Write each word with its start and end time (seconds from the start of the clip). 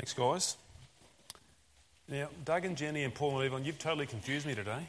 Thanks, 0.00 0.14
guys. 0.14 0.56
Now, 2.08 2.30
Doug 2.46 2.64
and 2.64 2.74
Jenny 2.74 3.04
and 3.04 3.14
Paul 3.14 3.38
and 3.38 3.46
Yvonne, 3.46 3.66
you've 3.66 3.78
totally 3.78 4.06
confused 4.06 4.46
me 4.46 4.54
today. 4.54 4.88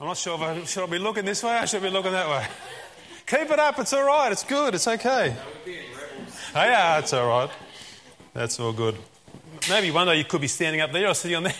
I'm 0.00 0.06
not 0.06 0.16
sure 0.16 0.36
if 0.36 0.40
I 0.40 0.62
should 0.62 0.84
I 0.84 0.86
be 0.86 1.00
looking 1.00 1.24
this 1.24 1.42
way 1.42 1.60
or 1.60 1.66
should 1.66 1.82
I 1.82 1.86
be 1.88 1.90
looking 1.90 2.12
that 2.12 2.28
way. 2.28 2.46
Keep 3.26 3.50
it 3.50 3.58
up, 3.58 3.80
it's 3.80 3.92
all 3.92 4.06
right, 4.06 4.30
it's 4.30 4.44
good, 4.44 4.76
it's 4.76 4.86
okay. 4.86 5.34
Oh, 5.66 6.62
yeah, 6.62 7.00
it's 7.00 7.12
all 7.12 7.26
right. 7.28 7.50
That's 8.32 8.60
all 8.60 8.72
good. 8.72 8.94
Maybe 9.68 9.90
one 9.90 10.06
day 10.06 10.16
you 10.16 10.24
could 10.24 10.40
be 10.40 10.46
standing 10.46 10.80
up 10.80 10.92
there 10.92 11.08
or 11.08 11.14
sitting 11.14 11.38
on 11.38 11.42
there. 11.42 11.54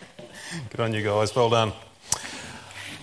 good 0.70 0.80
on 0.80 0.94
you 0.94 1.02
guys, 1.02 1.36
well 1.36 1.50
done. 1.50 1.74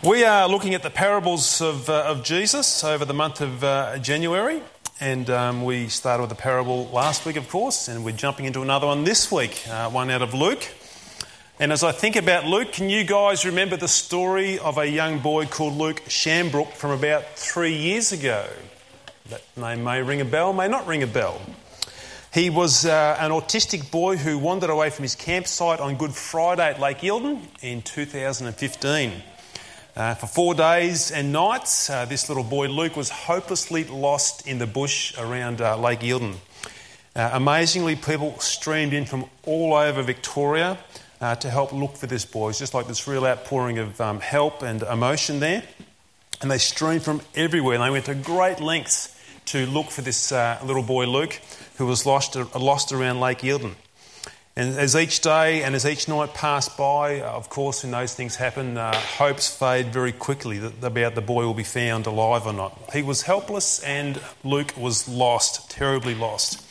We 0.03 0.23
are 0.23 0.49
looking 0.49 0.73
at 0.73 0.81
the 0.81 0.89
parables 0.89 1.61
of, 1.61 1.87
uh, 1.87 2.05
of 2.07 2.23
Jesus 2.23 2.83
over 2.83 3.05
the 3.05 3.13
month 3.13 3.41
of 3.41 3.63
uh, 3.63 3.99
January. 3.99 4.63
And 5.01 5.29
um, 5.29 5.65
we 5.65 5.89
started 5.89 6.23
with 6.23 6.31
a 6.31 6.35
parable 6.35 6.87
last 6.87 7.25
week, 7.25 7.35
of 7.35 7.49
course, 7.49 7.89
and 7.89 8.05
we're 8.05 8.15
jumping 8.15 8.45
into 8.45 8.61
another 8.61 8.87
one 8.87 9.03
this 9.03 9.29
week, 9.29 9.61
uh, 9.69 9.89
one 9.89 10.09
out 10.09 10.21
of 10.21 10.33
Luke. 10.33 10.65
And 11.59 11.73
as 11.73 11.83
I 11.83 11.91
think 11.91 12.15
about 12.15 12.45
Luke, 12.45 12.71
can 12.71 12.89
you 12.89 13.03
guys 13.03 13.45
remember 13.45 13.75
the 13.75 13.89
story 13.89 14.57
of 14.57 14.77
a 14.77 14.87
young 14.87 15.19
boy 15.19 15.47
called 15.47 15.73
Luke 15.75 16.01
Shambrook 16.05 16.71
from 16.71 16.91
about 16.91 17.25
three 17.35 17.75
years 17.75 18.13
ago? 18.13 18.47
That 19.29 19.41
name 19.57 19.83
may 19.83 20.01
ring 20.01 20.21
a 20.21 20.25
bell, 20.25 20.53
may 20.53 20.69
not 20.69 20.87
ring 20.87 21.03
a 21.03 21.07
bell. 21.07 21.41
He 22.33 22.49
was 22.49 22.85
uh, 22.85 23.17
an 23.19 23.31
autistic 23.31 23.91
boy 23.91 24.15
who 24.15 24.37
wandered 24.37 24.69
away 24.69 24.91
from 24.91 25.03
his 25.03 25.15
campsite 25.15 25.81
on 25.81 25.97
Good 25.97 26.13
Friday 26.13 26.69
at 26.69 26.79
Lake 26.79 26.99
Eildon 26.99 27.41
in 27.61 27.81
2015. 27.81 29.11
Uh, 29.95 30.13
for 30.13 30.27
four 30.27 30.53
days 30.53 31.09
and 31.09 31.31
nights, 31.31 31.89
uh, 31.89 32.03
this 32.03 32.27
little 32.27 32.43
boy 32.43 32.67
Luke 32.67 32.97
was 32.97 33.09
hopelessly 33.09 33.85
lost 33.85 34.45
in 34.45 34.57
the 34.57 34.67
bush 34.67 35.17
around 35.17 35.61
uh, 35.61 35.77
Lake 35.77 36.01
Eildon. 36.01 36.35
Uh, 37.15 37.29
amazingly, 37.31 37.95
people 37.95 38.37
streamed 38.39 38.91
in 38.91 39.05
from 39.05 39.23
all 39.45 39.73
over 39.73 40.01
Victoria 40.01 40.77
uh, 41.21 41.35
to 41.35 41.49
help 41.49 41.71
look 41.71 41.95
for 41.95 42.07
this 42.07 42.25
boy. 42.25 42.49
It's 42.49 42.59
just 42.59 42.73
like 42.73 42.87
this 42.87 43.07
real 43.07 43.25
outpouring 43.25 43.77
of 43.77 44.01
um, 44.01 44.19
help 44.19 44.63
and 44.63 44.81
emotion 44.83 45.39
there. 45.39 45.63
And 46.41 46.51
they 46.51 46.57
streamed 46.57 47.03
from 47.03 47.21
everywhere. 47.33 47.77
They 47.77 47.89
went 47.89 48.05
to 48.05 48.15
great 48.15 48.59
lengths 48.59 49.17
to 49.45 49.65
look 49.65 49.91
for 49.91 50.01
this 50.01 50.33
uh, 50.33 50.59
little 50.65 50.83
boy 50.83 51.05
Luke, 51.05 51.39
who 51.77 51.85
was 51.85 52.05
lost, 52.05 52.35
lost 52.53 52.91
around 52.91 53.21
Lake 53.21 53.39
Eildon. 53.39 53.75
And 54.57 54.77
as 54.77 54.95
each 54.95 55.19
day 55.19 55.63
and 55.63 55.75
as 55.75 55.85
each 55.85 56.07
night 56.07 56.33
passed 56.33 56.77
by, 56.77 57.19
of 57.19 57.49
course, 57.49 57.83
when 57.83 57.91
those 57.91 58.13
things 58.13 58.37
happen, 58.37 58.77
uh, 58.77 58.95
hopes 58.95 59.53
fade 59.53 59.87
very 59.87 60.13
quickly 60.13 60.65
about 60.81 61.13
the 61.13 61.21
boy 61.21 61.45
will 61.45 61.53
be 61.53 61.63
found 61.63 62.07
alive 62.07 62.47
or 62.47 62.53
not. 62.53 62.91
He 62.93 63.03
was 63.03 63.23
helpless 63.23 63.83
and 63.83 64.17
Luke 64.45 64.71
was 64.77 65.09
lost, 65.09 65.69
terribly 65.71 66.15
lost. 66.15 66.61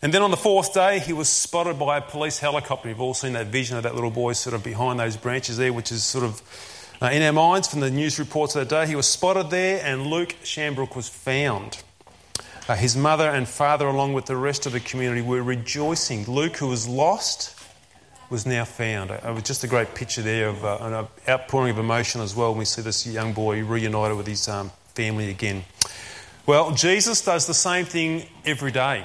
And 0.00 0.14
then 0.14 0.22
on 0.22 0.30
the 0.30 0.38
fourth 0.38 0.72
day, 0.72 0.98
he 0.98 1.12
was 1.12 1.28
spotted 1.28 1.78
by 1.78 1.98
a 1.98 2.00
police 2.00 2.38
helicopter. 2.38 2.88
You've 2.88 3.02
all 3.02 3.12
seen 3.12 3.34
that 3.34 3.48
vision 3.48 3.76
of 3.76 3.82
that 3.82 3.94
little 3.94 4.10
boy 4.10 4.32
sort 4.32 4.54
of 4.54 4.64
behind 4.64 4.98
those 4.98 5.18
branches 5.18 5.58
there, 5.58 5.74
which 5.74 5.92
is 5.92 6.02
sort 6.02 6.24
of 6.24 6.40
uh, 7.02 7.10
in 7.12 7.22
our 7.22 7.34
minds 7.34 7.68
from 7.68 7.80
the 7.80 7.90
news 7.90 8.18
reports 8.18 8.56
of 8.56 8.66
that 8.66 8.74
day. 8.74 8.88
He 8.88 8.96
was 8.96 9.06
spotted 9.06 9.50
there, 9.50 9.84
and 9.84 10.06
Luke 10.06 10.36
Shambrook 10.42 10.96
was 10.96 11.10
found. 11.10 11.82
Uh, 12.70 12.76
his 12.76 12.96
mother 12.96 13.28
and 13.28 13.48
father, 13.48 13.88
along 13.88 14.12
with 14.12 14.26
the 14.26 14.36
rest 14.36 14.64
of 14.64 14.70
the 14.70 14.78
community, 14.78 15.20
were 15.20 15.42
rejoicing. 15.42 16.24
Luke, 16.26 16.58
who 16.58 16.68
was 16.68 16.86
lost, 16.86 17.58
was 18.30 18.46
now 18.46 18.64
found. 18.64 19.10
It 19.10 19.24
was 19.24 19.42
just 19.42 19.64
a 19.64 19.66
great 19.66 19.92
picture 19.96 20.22
there 20.22 20.46
of 20.46 20.64
uh, 20.64 20.78
an 20.80 21.08
outpouring 21.28 21.72
of 21.72 21.78
emotion 21.78 22.20
as 22.20 22.36
well 22.36 22.50
when 22.50 22.60
we 22.60 22.64
see 22.64 22.80
this 22.80 23.04
young 23.08 23.32
boy 23.32 23.64
reunited 23.64 24.16
with 24.16 24.28
his 24.28 24.46
um, 24.46 24.70
family 24.94 25.30
again. 25.30 25.64
Well, 26.46 26.70
Jesus 26.70 27.24
does 27.24 27.48
the 27.48 27.54
same 27.54 27.86
thing 27.86 28.26
every 28.46 28.70
day. 28.70 29.04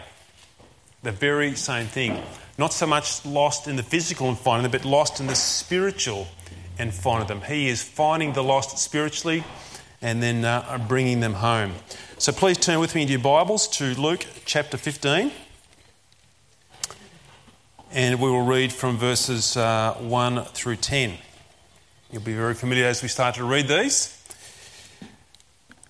The 1.02 1.12
very 1.12 1.56
same 1.56 1.88
thing. 1.88 2.22
Not 2.60 2.72
so 2.72 2.86
much 2.86 3.26
lost 3.26 3.68
in 3.68 3.78
the 3.78 3.84
physical 3.84 4.30
and 4.30 4.38
finding 4.38 4.70
them, 4.70 4.80
but 4.80 4.88
lost 4.88 5.20
in 5.20 5.26
the 5.26 5.34
spiritual 5.34 6.28
and 6.78 6.94
finding 6.94 7.28
them. 7.28 7.42
He 7.42 7.68
is 7.68 7.82
finding 7.82 8.34
the 8.34 8.44
lost 8.44 8.78
spiritually 8.78 9.44
and 10.06 10.22
then 10.22 10.46
uh, 10.46 10.78
bringing 10.88 11.20
them 11.20 11.34
home. 11.34 11.74
So 12.20 12.32
please 12.32 12.60
turn 12.60 12.80
with 12.80 12.94
me 12.94 13.02
in 13.02 13.08
your 13.08 13.18
Bibles 13.18 13.68
to 13.70 14.00
Luke 14.00 14.24
chapter 14.46 14.78
15. 14.78 15.32
And 17.92 18.22
we 18.22 18.30
will 18.30 18.46
read 18.46 18.72
from 18.72 18.98
verses 18.98 19.58
uh, 19.58 19.96
1 19.96 20.44
through 20.46 20.76
10. 20.76 21.16
You'll 22.12 22.22
be 22.22 22.36
very 22.36 22.54
familiar 22.54 22.86
as 22.86 23.02
we 23.02 23.08
start 23.08 23.34
to 23.36 23.46
read 23.46 23.68
these. 23.68 24.16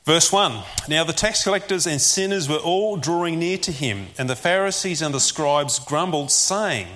Verse 0.06 0.32
1 0.32 0.64
Now 0.88 1.04
the 1.04 1.12
tax 1.12 1.44
collectors 1.44 1.86
and 1.86 2.00
sinners 2.00 2.48
were 2.48 2.56
all 2.56 2.96
drawing 2.96 3.38
near 3.38 3.58
to 3.58 3.72
him, 3.74 4.08
and 4.18 4.30
the 4.30 4.36
Pharisees 4.38 5.02
and 5.02 5.14
the 5.14 5.20
scribes 5.20 5.78
grumbled, 5.78 6.32
saying, 6.32 6.88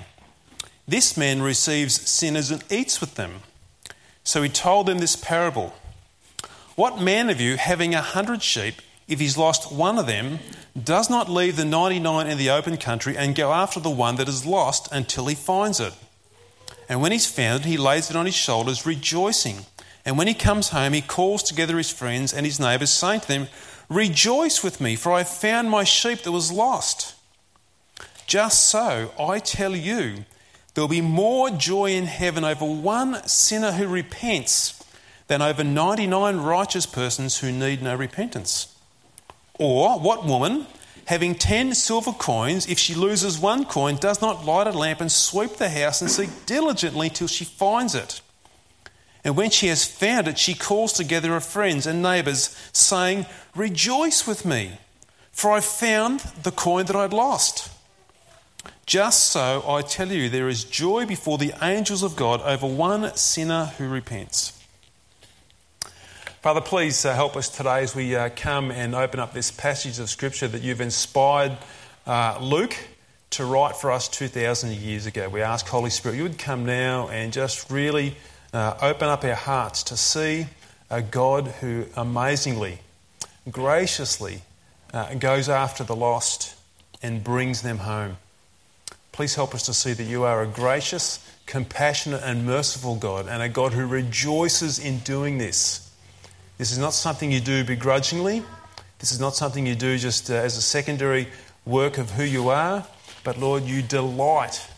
This 0.88 1.18
man 1.18 1.42
receives 1.42 2.00
sinners 2.08 2.50
and 2.50 2.64
eats 2.70 2.98
with 2.98 3.16
them. 3.16 3.40
So 4.24 4.42
he 4.42 4.48
told 4.48 4.86
them 4.86 5.00
this 5.00 5.16
parable 5.16 5.74
What 6.80 6.98
man 6.98 7.28
of 7.28 7.42
you, 7.42 7.58
having 7.58 7.94
a 7.94 8.00
hundred 8.00 8.42
sheep, 8.42 8.76
if 9.06 9.20
he's 9.20 9.36
lost 9.36 9.70
one 9.70 9.98
of 9.98 10.06
them, 10.06 10.38
does 10.82 11.10
not 11.10 11.28
leave 11.28 11.56
the 11.56 11.66
99 11.66 12.26
in 12.26 12.38
the 12.38 12.48
open 12.48 12.78
country 12.78 13.18
and 13.18 13.34
go 13.34 13.52
after 13.52 13.78
the 13.80 13.90
one 13.90 14.16
that 14.16 14.30
is 14.30 14.46
lost 14.46 14.88
until 14.90 15.26
he 15.26 15.34
finds 15.34 15.78
it. 15.78 15.92
And 16.88 17.02
when 17.02 17.12
he's 17.12 17.26
found 17.26 17.66
it, 17.66 17.68
he 17.68 17.76
lays 17.76 18.08
it 18.08 18.16
on 18.16 18.24
his 18.24 18.34
shoulders, 18.34 18.86
rejoicing. 18.86 19.66
And 20.06 20.16
when 20.16 20.26
he 20.26 20.32
comes 20.32 20.70
home, 20.70 20.94
he 20.94 21.02
calls 21.02 21.42
together 21.42 21.76
his 21.76 21.90
friends 21.90 22.32
and 22.32 22.46
his 22.46 22.58
neighbours, 22.58 22.88
saying 22.88 23.20
to 23.20 23.28
them, 23.28 23.48
Rejoice 23.90 24.64
with 24.64 24.80
me, 24.80 24.96
for 24.96 25.12
I 25.12 25.18
have 25.18 25.28
found 25.28 25.68
my 25.68 25.84
sheep 25.84 26.20
that 26.20 26.32
was 26.32 26.50
lost. 26.50 27.14
Just 28.26 28.70
so, 28.70 29.12
I 29.20 29.38
tell 29.38 29.76
you, 29.76 30.24
there 30.72 30.82
will 30.82 30.88
be 30.88 31.02
more 31.02 31.50
joy 31.50 31.90
in 31.90 32.06
heaven 32.06 32.42
over 32.42 32.64
one 32.64 33.22
sinner 33.28 33.72
who 33.72 33.86
repents 33.86 34.79
than 35.30 35.40
over 35.40 35.62
99 35.62 36.38
righteous 36.38 36.86
persons 36.86 37.38
who 37.38 37.52
need 37.52 37.80
no 37.80 37.94
repentance. 37.94 38.76
Or 39.60 40.00
what 40.00 40.26
woman, 40.26 40.66
having 41.06 41.36
ten 41.36 41.72
silver 41.72 42.10
coins, 42.10 42.66
if 42.68 42.80
she 42.80 42.96
loses 42.96 43.38
one 43.38 43.64
coin, 43.64 43.94
does 43.94 44.20
not 44.20 44.44
light 44.44 44.66
a 44.66 44.72
lamp 44.72 45.00
and 45.00 45.12
sweep 45.12 45.52
the 45.52 45.68
house 45.68 46.00
and 46.00 46.10
seek 46.10 46.30
diligently 46.46 47.10
till 47.10 47.28
she 47.28 47.44
finds 47.44 47.94
it? 47.94 48.22
And 49.22 49.36
when 49.36 49.50
she 49.50 49.68
has 49.68 49.84
found 49.84 50.26
it, 50.26 50.36
she 50.36 50.52
calls 50.52 50.92
together 50.92 51.28
her 51.28 51.38
friends 51.38 51.86
and 51.86 52.02
neighbours, 52.02 52.48
saying, 52.72 53.24
Rejoice 53.54 54.26
with 54.26 54.44
me, 54.44 54.78
for 55.30 55.52
I 55.52 55.60
found 55.60 56.20
the 56.42 56.50
coin 56.50 56.86
that 56.86 56.96
I'd 56.96 57.12
lost. 57.12 57.70
Just 58.84 59.30
so, 59.30 59.62
I 59.64 59.82
tell 59.82 60.10
you, 60.10 60.28
there 60.28 60.48
is 60.48 60.64
joy 60.64 61.06
before 61.06 61.38
the 61.38 61.54
angels 61.62 62.02
of 62.02 62.16
God 62.16 62.40
over 62.42 62.66
one 62.66 63.14
sinner 63.14 63.66
who 63.78 63.88
repents. 63.88 64.59
Father, 66.42 66.62
please 66.62 67.04
uh, 67.04 67.14
help 67.14 67.36
us 67.36 67.50
today 67.50 67.82
as 67.82 67.94
we 67.94 68.16
uh, 68.16 68.30
come 68.34 68.70
and 68.70 68.94
open 68.94 69.20
up 69.20 69.34
this 69.34 69.50
passage 69.50 69.98
of 69.98 70.08
Scripture 70.08 70.48
that 70.48 70.62
you've 70.62 70.80
inspired 70.80 71.54
uh, 72.06 72.38
Luke 72.40 72.74
to 73.28 73.44
write 73.44 73.76
for 73.76 73.92
us 73.92 74.08
2,000 74.08 74.72
years 74.72 75.04
ago. 75.04 75.28
We 75.28 75.42
ask, 75.42 75.66
Holy 75.66 75.90
Spirit, 75.90 76.16
you 76.16 76.22
would 76.22 76.38
come 76.38 76.64
now 76.64 77.08
and 77.08 77.30
just 77.30 77.70
really 77.70 78.16
uh, 78.54 78.74
open 78.80 79.10
up 79.10 79.22
our 79.22 79.34
hearts 79.34 79.82
to 79.82 79.98
see 79.98 80.46
a 80.88 81.02
God 81.02 81.46
who 81.46 81.84
amazingly, 81.94 82.78
graciously 83.50 84.40
uh, 84.94 85.12
goes 85.16 85.50
after 85.50 85.84
the 85.84 85.94
lost 85.94 86.56
and 87.02 87.22
brings 87.22 87.60
them 87.60 87.80
home. 87.80 88.16
Please 89.12 89.34
help 89.34 89.54
us 89.54 89.66
to 89.66 89.74
see 89.74 89.92
that 89.92 90.04
you 90.04 90.24
are 90.24 90.42
a 90.42 90.46
gracious, 90.46 91.22
compassionate, 91.44 92.22
and 92.24 92.46
merciful 92.46 92.96
God, 92.96 93.28
and 93.28 93.42
a 93.42 93.48
God 93.50 93.74
who 93.74 93.86
rejoices 93.86 94.78
in 94.78 95.00
doing 95.00 95.36
this. 95.36 95.89
This 96.60 96.72
is 96.72 96.78
not 96.78 96.92
something 96.92 97.32
you 97.32 97.40
do 97.40 97.64
begrudgingly. 97.64 98.42
This 98.98 99.12
is 99.12 99.18
not 99.18 99.34
something 99.34 99.66
you 99.66 99.74
do 99.74 99.96
just 99.96 100.30
uh, 100.30 100.34
as 100.34 100.58
a 100.58 100.60
secondary 100.60 101.26
work 101.64 101.96
of 101.96 102.10
who 102.10 102.22
you 102.22 102.50
are. 102.50 102.84
But 103.24 103.38
Lord, 103.38 103.64
you 103.64 103.80
delight 103.80 104.68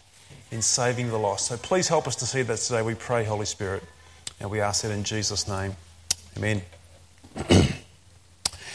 in 0.52 0.62
saving 0.62 1.08
the 1.08 1.18
lost. 1.18 1.48
So 1.48 1.56
please 1.56 1.88
help 1.88 2.06
us 2.06 2.14
to 2.16 2.24
see 2.24 2.42
that 2.42 2.58
today. 2.58 2.82
We 2.82 2.94
pray, 2.94 3.24
Holy 3.24 3.46
Spirit. 3.46 3.82
And 4.38 4.48
we 4.48 4.60
ask 4.60 4.82
that 4.82 4.92
in 4.92 5.02
Jesus' 5.02 5.48
name. 5.48 5.74
Amen. 6.36 6.62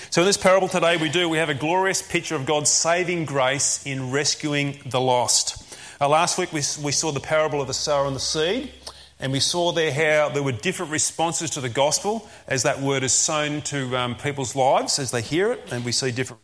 so, 0.09 0.21
in 0.21 0.27
this 0.27 0.35
parable 0.35 0.67
today, 0.67 0.97
we 0.97 1.07
do, 1.07 1.29
we 1.29 1.37
have 1.37 1.47
a 1.47 1.53
glorious 1.53 2.01
picture 2.01 2.35
of 2.35 2.45
God's 2.45 2.69
saving 2.69 3.23
grace 3.23 3.85
in 3.85 4.11
rescuing 4.11 4.79
the 4.85 4.99
lost. 4.99 5.63
Uh, 6.01 6.09
last 6.09 6.37
week, 6.37 6.51
we, 6.51 6.59
we 6.83 6.91
saw 6.91 7.13
the 7.13 7.21
parable 7.21 7.61
of 7.61 7.67
the 7.67 7.73
sower 7.73 8.05
and 8.05 8.17
the 8.17 8.19
seed. 8.19 8.69
And 9.19 9.31
we 9.31 9.39
saw 9.39 9.71
there 9.71 9.91
how 9.91 10.29
there 10.29 10.43
were 10.43 10.51
different 10.51 10.91
responses 10.91 11.49
to 11.51 11.61
the 11.61 11.69
gospel 11.69 12.29
as 12.47 12.63
that 12.63 12.79
word 12.79 13.03
is 13.03 13.13
sown 13.13 13.61
to 13.63 13.97
um, 13.97 14.15
people's 14.15 14.55
lives 14.55 14.99
as 14.99 15.11
they 15.11 15.21
hear 15.21 15.51
it, 15.51 15.71
and 15.71 15.83
we 15.83 15.91
see 15.91 16.11
different. 16.11 16.41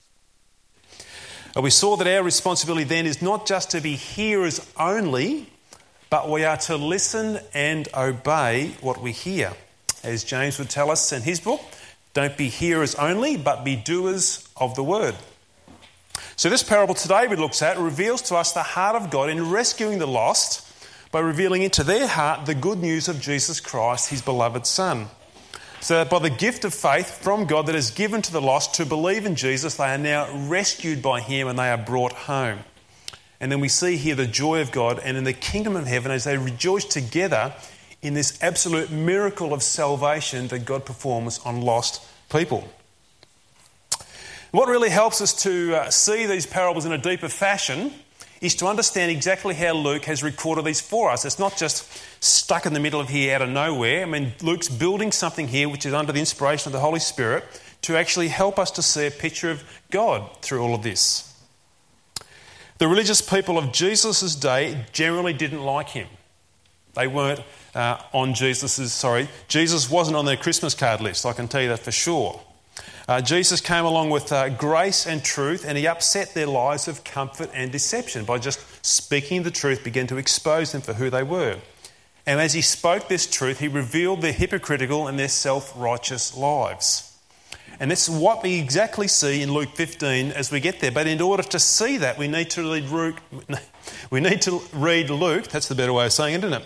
And 1.56 1.64
we 1.64 1.70
saw 1.70 1.96
that 1.98 2.08
our 2.08 2.24
responsibility 2.24 2.84
then 2.84 3.06
is 3.06 3.22
not 3.22 3.46
just 3.46 3.72
to 3.72 3.82
be 3.82 3.96
hearers 3.96 4.60
only, 4.78 5.50
but 6.10 6.30
we 6.30 6.44
are 6.44 6.58
to 6.58 6.78
listen 6.78 7.40
and 7.54 7.88
obey 7.96 8.76
what 8.82 9.02
we 9.02 9.12
hear. 9.12 9.54
As 10.04 10.24
James 10.24 10.58
would 10.58 10.70
tell 10.70 10.90
us 10.90 11.12
in 11.12 11.22
his 11.22 11.40
book, 11.40 11.62
don't 12.16 12.36
be 12.38 12.50
hearers 12.50 12.96
only, 12.96 13.38
but 13.38 13.64
be 13.64 13.76
doers 13.76 14.48
of 14.58 14.76
the 14.76 14.84
word. 14.84 15.16
So, 16.36 16.50
this 16.50 16.64
parable 16.64 16.96
today 16.96 17.28
we 17.28 17.36
looks 17.36 17.62
at 17.62 17.78
reveals 17.78 18.24
to 18.24 18.36
us 18.36 18.54
the 18.54 18.64
heart 18.64 18.96
of 18.96 19.12
God 19.12 19.30
in 19.30 19.52
rescuing 19.52 20.00
the 20.00 20.08
lost 20.08 20.68
by 21.14 21.20
revealing 21.20 21.62
into 21.62 21.84
their 21.84 22.08
heart 22.08 22.48
the 22.48 22.56
good 22.56 22.80
news 22.80 23.08
of 23.08 23.22
Jesus 23.22 23.60
Christ, 23.60 24.10
his 24.10 24.24
beloved 24.24 24.66
Son. 24.66 25.06
So 25.80 25.98
that 25.98 26.10
by 26.10 26.18
the 26.18 26.32
gift 26.32 26.66
of 26.66 26.74
faith 26.74 27.22
from 27.22 27.46
God 27.46 27.68
that 27.68 27.76
is 27.76 27.92
given 27.92 28.24
to 28.24 28.32
the 28.32 28.42
lost 28.42 28.74
to 28.76 28.86
believe 28.86 29.28
in 29.28 29.36
Jesus, 29.36 29.76
they 29.76 29.94
are 29.94 29.98
now 30.00 30.28
rescued 30.48 31.04
by 31.04 31.22
him 31.22 31.48
and 31.48 31.60
they 31.60 31.70
are 31.70 31.78
brought 31.78 32.14
home. 32.14 32.62
And 33.40 33.52
then 33.52 33.60
we 33.60 33.68
see 33.68 33.98
here 33.98 34.16
the 34.16 34.26
joy 34.26 34.60
of 34.62 34.72
God 34.72 34.98
and 34.98 35.16
in 35.16 35.24
the 35.24 35.34
kingdom 35.34 35.76
of 35.76 35.86
heaven 35.86 36.12
as 36.12 36.24
they 36.24 36.36
rejoice 36.36 36.86
together 36.86 37.54
in 38.02 38.16
this 38.16 38.42
absolute 38.42 38.90
miracle 38.90 39.54
of 39.54 39.62
salvation 39.62 40.48
that 40.48 40.66
God 40.66 40.84
performs 40.84 41.40
on 41.46 41.62
lost 41.62 42.02
people. 42.32 42.68
What 44.50 44.68
really 44.68 44.90
helps 44.90 45.22
us 45.22 45.44
to 45.44 45.76
uh, 45.76 45.90
see 45.92 46.26
these 46.26 46.48
parables 46.48 46.86
in 46.86 46.92
a 46.92 46.98
deeper 46.98 47.30
fashion 47.30 47.94
is 48.44 48.56
to 48.56 48.68
understand 48.68 49.10
exactly 49.10 49.56
how 49.56 49.72
Luke 49.72 50.04
has 50.04 50.22
recorded 50.22 50.66
these 50.66 50.82
for 50.82 51.10
us. 51.10 51.24
It's 51.24 51.40
not 51.40 51.56
just 51.56 51.88
stuck 52.22 52.66
in 52.66 52.74
the 52.74 52.80
middle 52.80 53.00
of 53.00 53.08
here 53.08 53.34
out 53.34 53.42
of 53.42 53.48
nowhere. 53.48 54.02
I 54.02 54.06
mean, 54.06 54.34
Luke's 54.42 54.68
building 54.68 55.14
something 55.14 55.48
here 55.48 55.70
which 55.70 55.86
is 55.86 55.94
under 55.94 56.12
the 56.12 56.20
inspiration 56.20 56.68
of 56.68 56.74
the 56.74 56.82
Holy 56.82 57.00
Spirit 57.00 57.46
to 57.84 57.96
actually 57.96 58.28
help 58.28 58.60
us 58.60 58.70
to 58.72 58.82
see 58.82 59.08
a 59.08 59.12
picture 59.12 59.50
of 59.50 59.64
God 59.92 60.30
through 60.42 60.62
all 60.62 60.76
of 60.76 60.84
this. 60.84 61.34
The 62.80 62.88
religious 62.90 63.22
people 63.22 63.58
of 63.58 63.72
Jesus' 63.72 64.36
day 64.36 64.88
generally 64.92 65.32
didn't 65.32 65.64
like 65.64 65.90
him. 65.90 66.10
They 66.96 67.08
weren't 67.08 67.40
uh, 67.74 68.02
on 68.12 68.34
Jesus' 68.34 68.92
sorry, 68.92 69.30
Jesus 69.48 69.90
wasn't 69.90 70.18
on 70.18 70.26
their 70.26 70.38
Christmas 70.38 70.76
card 70.76 71.00
list, 71.00 71.26
I 71.26 71.32
can 71.32 71.48
tell 71.48 71.62
you 71.62 71.70
that 71.70 71.80
for 71.80 71.92
sure. 71.92 72.42
Uh, 73.08 73.20
Jesus 73.20 73.60
came 73.60 73.84
along 73.84 74.10
with 74.12 74.32
uh, 74.32 74.50
grace 74.50 75.06
and 75.06 75.24
truth, 75.24 75.66
and 75.68 75.78
he 75.78 75.86
upset 75.88 76.34
their 76.34 76.48
lives 76.48 76.88
of 76.88 77.04
comfort 77.04 77.50
and 77.54 77.72
deception 77.72 78.24
by 78.24 78.38
just 78.38 78.60
speaking 78.86 79.44
the 79.44 79.52
truth, 79.52 79.84
began 79.84 80.08
to 80.08 80.18
expose 80.18 80.72
them 80.72 80.82
for 80.82 80.94
who 80.94 81.10
they 81.10 81.24
were. 81.24 81.58
And 82.26 82.40
as 82.40 82.54
he 82.54 82.62
spoke 82.62 83.10
this 83.10 83.30
truth, 83.30 83.60
he 83.60 83.68
revealed 83.68 84.22
their 84.22 84.32
hypocritical 84.32 85.08
and 85.08 85.20
their 85.20 85.28
self 85.28 85.74
righteous 85.76 86.38
lives. 86.38 87.10
And 87.80 87.92
that's 87.92 88.08
what 88.08 88.44
we 88.44 88.60
exactly 88.60 89.08
see 89.08 89.42
in 89.42 89.52
Luke 89.52 89.70
15 89.76 90.32
as 90.32 90.52
we 90.52 90.60
get 90.62 90.80
there. 90.80 90.92
But 90.92 91.08
in 91.08 91.20
order 91.20 91.44
to 91.44 91.60
see 91.60 91.98
that, 91.98 92.18
we 92.18 92.28
need 92.28 92.52
to 92.52 92.62
read 92.62 92.90
Luke, 92.90 93.18
we 94.12 94.22
need 94.22 94.42
to 94.44 94.62
read 94.72 95.10
Luke, 95.10 95.48
that's 95.48 95.68
the 95.68 95.76
better 95.76 95.92
way 95.92 96.06
of 96.06 96.14
saying 96.14 96.36
it, 96.36 96.44
isn't 96.46 96.62
it? 96.62 96.66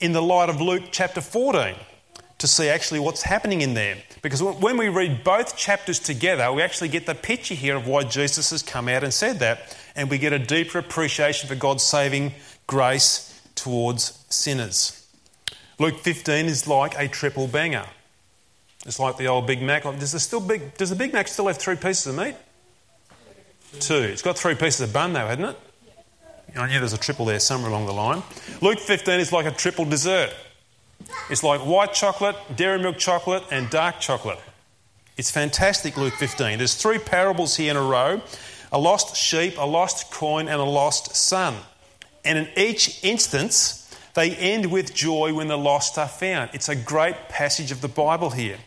In 0.00 0.12
the 0.12 0.22
light 0.22 0.48
of 0.48 0.60
Luke 0.60 0.84
chapter 0.90 1.20
14 1.20 1.76
to 2.38 2.46
see 2.46 2.68
actually 2.68 3.00
what's 3.00 3.22
happening 3.22 3.60
in 3.60 3.74
there. 3.74 3.96
Because 4.22 4.42
when 4.42 4.76
we 4.76 4.88
read 4.88 5.22
both 5.22 5.56
chapters 5.56 5.98
together, 5.98 6.52
we 6.52 6.62
actually 6.62 6.88
get 6.88 7.06
the 7.06 7.14
picture 7.14 7.54
here 7.54 7.76
of 7.76 7.86
why 7.86 8.02
Jesus 8.02 8.50
has 8.50 8.62
come 8.62 8.88
out 8.88 9.04
and 9.04 9.14
said 9.14 9.38
that, 9.38 9.76
and 9.94 10.10
we 10.10 10.18
get 10.18 10.32
a 10.32 10.38
deeper 10.38 10.78
appreciation 10.78 11.48
for 11.48 11.54
God's 11.54 11.82
saving 11.82 12.32
grace 12.66 13.40
towards 13.54 14.24
sinners. 14.28 15.06
Luke 15.78 15.98
15 16.00 16.46
is 16.46 16.66
like 16.66 16.98
a 16.98 17.06
triple 17.06 17.46
banger. 17.46 17.86
It's 18.86 18.98
like 18.98 19.16
the 19.16 19.26
old 19.26 19.46
Big 19.46 19.62
Mac. 19.62 19.84
Does 19.84 20.12
the, 20.12 20.20
still 20.20 20.40
big, 20.40 20.76
does 20.76 20.90
the 20.90 20.96
Big 20.96 21.12
Mac 21.12 21.28
still 21.28 21.46
have 21.46 21.58
three 21.58 21.76
pieces 21.76 22.06
of 22.06 22.16
meat? 22.16 22.34
Two. 23.80 23.94
It's 23.94 24.22
got 24.22 24.38
three 24.38 24.54
pieces 24.54 24.80
of 24.80 24.92
bun, 24.92 25.12
though, 25.12 25.26
hasn't 25.26 25.48
it? 25.48 25.58
I 26.56 26.66
knew 26.66 26.78
there's 26.78 26.94
a 26.94 26.98
triple 26.98 27.26
there 27.26 27.38
somewhere 27.38 27.70
along 27.70 27.86
the 27.86 27.92
line. 27.92 28.22
Luke 28.62 28.78
15 28.78 29.20
is 29.20 29.32
like 29.32 29.46
a 29.46 29.50
triple 29.50 29.84
dessert. 29.84 30.32
It's 31.30 31.42
like 31.42 31.60
white 31.60 31.92
chocolate, 31.92 32.36
dairy 32.56 32.78
milk 32.78 32.98
chocolate, 32.98 33.44
and 33.50 33.68
dark 33.70 34.00
chocolate. 34.00 34.38
It's 35.16 35.30
fantastic, 35.30 35.96
Luke 35.96 36.14
15. 36.14 36.58
There's 36.58 36.74
three 36.74 36.98
parables 36.98 37.56
here 37.56 37.70
in 37.70 37.76
a 37.76 37.82
row 37.82 38.22
a 38.70 38.78
lost 38.78 39.16
sheep, 39.16 39.56
a 39.58 39.64
lost 39.64 40.10
coin, 40.10 40.46
and 40.46 40.60
a 40.60 40.64
lost 40.64 41.16
son. 41.16 41.54
And 42.24 42.38
in 42.38 42.48
each 42.56 43.02
instance, 43.02 43.96
they 44.14 44.34
end 44.36 44.70
with 44.70 44.94
joy 44.94 45.32
when 45.32 45.48
the 45.48 45.56
lost 45.56 45.96
are 45.96 46.08
found. 46.08 46.50
It's 46.52 46.68
a 46.68 46.76
great 46.76 47.16
passage 47.28 47.70
of 47.70 47.80
the 47.80 47.88
Bible 47.88 48.30
here. 48.30 48.58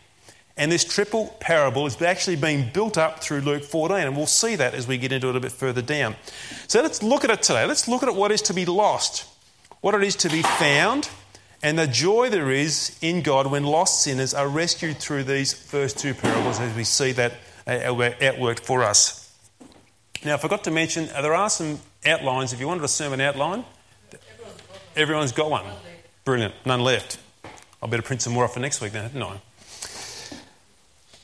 And 0.56 0.70
this 0.70 0.84
triple 0.84 1.36
parable 1.40 1.86
is 1.86 2.00
actually 2.02 2.36
being 2.36 2.70
built 2.72 2.98
up 2.98 3.22
through 3.22 3.40
Luke 3.40 3.62
14, 3.62 3.98
and 3.98 4.16
we'll 4.16 4.26
see 4.26 4.56
that 4.56 4.74
as 4.74 4.86
we 4.86 4.98
get 4.98 5.12
into 5.12 5.28
it 5.28 5.36
a 5.36 5.40
bit 5.40 5.52
further 5.52 5.82
down. 5.82 6.16
So 6.66 6.82
let's 6.82 7.02
look 7.02 7.24
at 7.24 7.30
it 7.30 7.42
today. 7.42 7.64
Let's 7.64 7.88
look 7.88 8.02
at 8.02 8.14
what 8.14 8.32
is 8.32 8.42
to 8.42 8.54
be 8.54 8.66
lost, 8.66 9.26
what 9.80 9.94
it 9.94 10.02
is 10.02 10.16
to 10.16 10.28
be 10.28 10.42
found, 10.42 11.08
and 11.62 11.78
the 11.78 11.86
joy 11.86 12.28
there 12.28 12.50
is 12.50 12.98
in 13.00 13.22
God 13.22 13.46
when 13.46 13.64
lost 13.64 14.02
sinners 14.02 14.34
are 14.34 14.48
rescued 14.48 14.98
through 14.98 15.24
these 15.24 15.52
first 15.52 15.98
two 15.98 16.14
parables 16.14 16.58
as 16.58 16.74
we 16.76 16.84
see 16.84 17.12
that 17.12 17.34
outworked 17.66 18.60
for 18.60 18.82
us. 18.82 19.32
Now, 20.24 20.34
I 20.34 20.36
forgot 20.38 20.64
to 20.64 20.70
mention, 20.70 21.08
uh, 21.14 21.22
there 21.22 21.34
are 21.34 21.50
some 21.50 21.80
outlines. 22.06 22.52
If 22.52 22.60
you 22.60 22.66
wanted 22.68 22.84
a 22.84 22.88
sermon 22.88 23.20
outline, 23.20 23.64
everyone's 24.96 25.32
got 25.32 25.50
one. 25.50 25.64
Brilliant. 26.24 26.54
None 26.64 26.80
left. 26.80 27.18
I 27.82 27.86
better 27.88 28.02
print 28.02 28.22
some 28.22 28.32
more 28.32 28.44
off 28.44 28.54
for 28.54 28.60
next 28.60 28.80
week 28.80 28.92
then, 28.92 29.02
hadn't 29.02 29.22
I? 29.22 29.40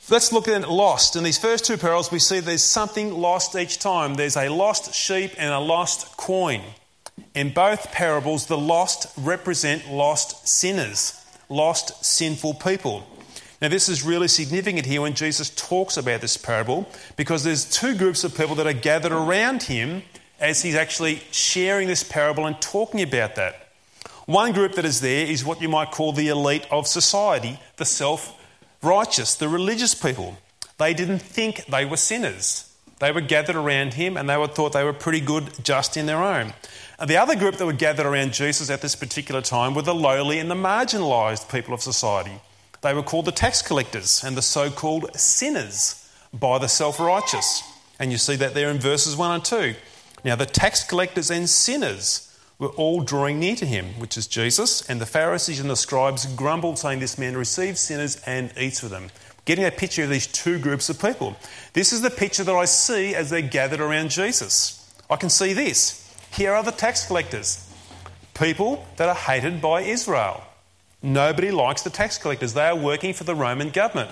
Let's 0.09 0.33
look 0.33 0.47
at 0.47 0.67
lost. 0.67 1.15
In 1.15 1.23
these 1.23 1.37
first 1.37 1.65
two 1.65 1.77
parables, 1.77 2.11
we 2.11 2.19
see 2.19 2.39
there's 2.39 2.63
something 2.63 3.13
lost 3.13 3.55
each 3.55 3.77
time. 3.79 4.15
There's 4.15 4.35
a 4.35 4.49
lost 4.49 4.93
sheep 4.93 5.31
and 5.37 5.53
a 5.53 5.59
lost 5.59 6.17
coin. 6.17 6.61
In 7.33 7.53
both 7.53 7.91
parables, 7.91 8.45
the 8.45 8.57
lost 8.57 9.07
represent 9.17 9.89
lost 9.89 10.47
sinners, 10.47 11.25
lost 11.49 12.03
sinful 12.03 12.55
people. 12.55 13.05
Now, 13.61 13.67
this 13.67 13.89
is 13.89 14.03
really 14.03 14.29
significant 14.29 14.85
here 14.85 15.01
when 15.01 15.15
Jesus 15.15 15.49
talks 15.49 15.97
about 15.97 16.21
this 16.21 16.37
parable 16.37 16.87
because 17.17 17.43
there's 17.43 17.69
two 17.69 17.95
groups 17.95 18.23
of 18.23 18.35
people 18.35 18.55
that 18.55 18.67
are 18.67 18.73
gathered 18.73 19.11
around 19.11 19.63
him 19.63 20.03
as 20.39 20.61
he's 20.61 20.75
actually 20.75 21.21
sharing 21.31 21.87
this 21.87 22.03
parable 22.03 22.45
and 22.45 22.59
talking 22.61 23.01
about 23.01 23.35
that. 23.35 23.67
One 24.25 24.53
group 24.53 24.73
that 24.73 24.85
is 24.85 25.01
there 25.01 25.25
is 25.25 25.43
what 25.43 25.61
you 25.61 25.67
might 25.67 25.91
call 25.91 26.13
the 26.13 26.29
elite 26.29 26.65
of 26.71 26.87
society, 26.87 27.59
the 27.75 27.85
self 27.85 28.39
righteous, 28.81 29.35
the 29.35 29.49
religious 29.49 29.93
people. 29.93 30.37
They 30.77 30.93
didn't 30.93 31.19
think 31.19 31.65
they 31.65 31.83
were 31.83 31.97
sinners. 31.97 32.68
They 32.99 33.11
were 33.11 33.21
gathered 33.21 33.55
around 33.55 33.93
him 33.93 34.17
and 34.17 34.29
they 34.29 34.37
were 34.37 34.47
thought 34.47 34.73
they 34.73 34.83
were 34.83 34.93
pretty 34.93 35.21
good 35.21 35.63
just 35.63 35.97
in 35.97 36.05
their 36.05 36.23
own. 36.23 36.53
The 37.05 37.17
other 37.17 37.35
group 37.35 37.55
that 37.55 37.65
were 37.65 37.73
gathered 37.73 38.05
around 38.05 38.33
Jesus 38.33 38.69
at 38.69 38.81
this 38.81 38.95
particular 38.95 39.41
time 39.41 39.73
were 39.73 39.81
the 39.81 39.95
lowly 39.95 40.39
and 40.39 40.51
the 40.51 40.55
marginalised 40.55 41.49
people 41.49 41.73
of 41.73 41.81
society. 41.81 42.41
They 42.81 42.93
were 42.93 43.03
called 43.03 43.25
the 43.25 43.31
tax 43.31 43.61
collectors 43.61 44.23
and 44.23 44.35
the 44.35 44.41
so 44.41 44.69
called 44.69 45.15
sinners 45.15 46.09
by 46.33 46.57
the 46.57 46.67
self 46.67 46.99
righteous. 46.99 47.63
And 47.99 48.11
you 48.11 48.17
see 48.17 48.35
that 48.37 48.53
there 48.53 48.69
in 48.69 48.79
verses 48.79 49.15
1 49.15 49.31
and 49.31 49.45
2. 49.45 49.75
Now, 50.23 50.35
the 50.35 50.45
tax 50.45 50.83
collectors 50.83 51.31
and 51.31 51.49
sinners 51.49 52.25
were 52.57 52.69
all 52.69 53.01
drawing 53.01 53.39
near 53.39 53.55
to 53.55 53.65
him, 53.65 53.85
which 53.99 54.17
is 54.17 54.27
Jesus, 54.27 54.87
and 54.89 54.99
the 54.99 55.05
Pharisees 55.05 55.61
and 55.61 55.69
the 55.69 55.77
scribes 55.77 56.25
grumbled, 56.25 56.77
saying, 56.77 56.99
This 56.99 57.17
man 57.17 57.37
receives 57.37 57.79
sinners 57.79 58.21
and 58.25 58.51
eats 58.57 58.81
with 58.83 58.91
them. 58.91 59.09
Getting 59.49 59.65
a 59.65 59.71
picture 59.71 60.03
of 60.03 60.11
these 60.11 60.27
two 60.27 60.59
groups 60.59 60.91
of 60.91 61.01
people. 61.01 61.35
This 61.73 61.91
is 61.91 62.01
the 62.01 62.11
picture 62.11 62.43
that 62.43 62.53
I 62.53 62.65
see 62.65 63.15
as 63.15 63.31
they're 63.31 63.41
gathered 63.41 63.79
around 63.79 64.11
Jesus. 64.11 64.87
I 65.09 65.15
can 65.15 65.31
see 65.31 65.53
this. 65.53 66.07
Here 66.31 66.53
are 66.53 66.61
the 66.61 66.69
tax 66.69 67.07
collectors, 67.07 67.67
people 68.35 68.85
that 68.97 69.09
are 69.09 69.15
hated 69.15 69.59
by 69.59 69.81
Israel. 69.81 70.43
Nobody 71.01 71.49
likes 71.49 71.81
the 71.81 71.89
tax 71.89 72.19
collectors. 72.19 72.53
They 72.53 72.67
are 72.67 72.75
working 72.75 73.11
for 73.11 73.23
the 73.23 73.33
Roman 73.33 73.71
government. 73.71 74.11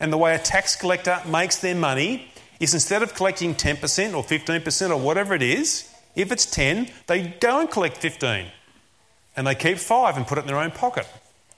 And 0.00 0.10
the 0.10 0.16
way 0.16 0.34
a 0.34 0.38
tax 0.38 0.74
collector 0.74 1.20
makes 1.26 1.58
their 1.58 1.74
money 1.74 2.32
is 2.58 2.72
instead 2.72 3.02
of 3.02 3.14
collecting 3.14 3.54
10% 3.54 4.14
or 4.14 4.24
15% 4.24 4.90
or 4.90 4.96
whatever 4.96 5.34
it 5.34 5.42
is, 5.42 5.86
if 6.16 6.32
it's 6.32 6.46
10, 6.46 6.88
they 7.08 7.28
go 7.40 7.60
and 7.60 7.70
collect 7.70 7.98
15. 7.98 8.46
And 9.36 9.46
they 9.46 9.54
keep 9.54 9.76
5 9.76 10.16
and 10.16 10.26
put 10.26 10.38
it 10.38 10.40
in 10.40 10.46
their 10.46 10.56
own 10.56 10.70
pocket. 10.70 11.06